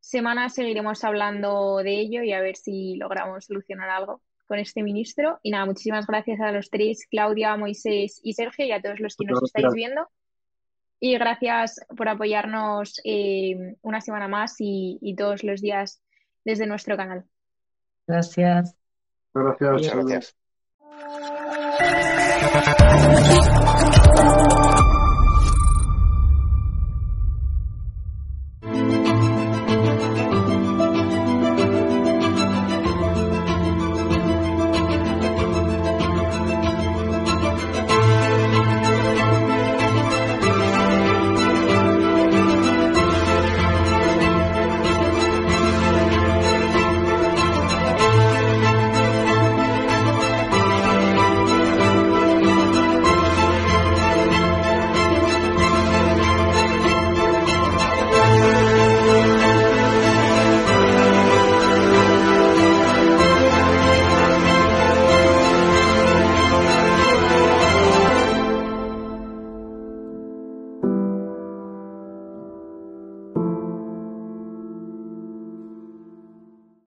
semanas 0.00 0.54
seguiremos 0.54 1.04
hablando 1.04 1.78
de 1.78 2.00
ello 2.00 2.22
y 2.22 2.32
a 2.32 2.40
ver 2.40 2.56
si 2.56 2.96
logramos 2.96 3.44
solucionar 3.46 3.90
algo 3.90 4.20
con 4.46 4.58
este 4.58 4.82
ministro. 4.82 5.38
Y 5.42 5.50
nada, 5.50 5.64
muchísimas 5.66 6.06
gracias 6.06 6.40
a 6.40 6.52
los 6.52 6.70
tres, 6.70 7.06
Claudia, 7.10 7.56
Moisés 7.56 8.20
y 8.22 8.34
Sergio, 8.34 8.66
y 8.66 8.72
a 8.72 8.82
todos 8.82 9.00
los 9.00 9.16
que 9.16 9.24
nos 9.26 9.42
estáis 9.42 9.72
viendo. 9.74 10.08
Y 11.00 11.16
gracias 11.18 11.80
por 11.96 12.08
apoyarnos 12.08 13.00
eh, 13.04 13.76
una 13.82 14.00
semana 14.00 14.28
más 14.28 14.56
y, 14.60 14.98
y, 15.00 15.16
todos 15.16 15.42
los 15.42 15.60
días 15.60 16.00
desde 16.44 16.66
nuestro 16.66 16.96
canal. 16.96 17.24
Gracias. 18.06 18.76
Gracias. 19.34 19.72
Muchas 19.72 19.94
gracias. 19.96 20.36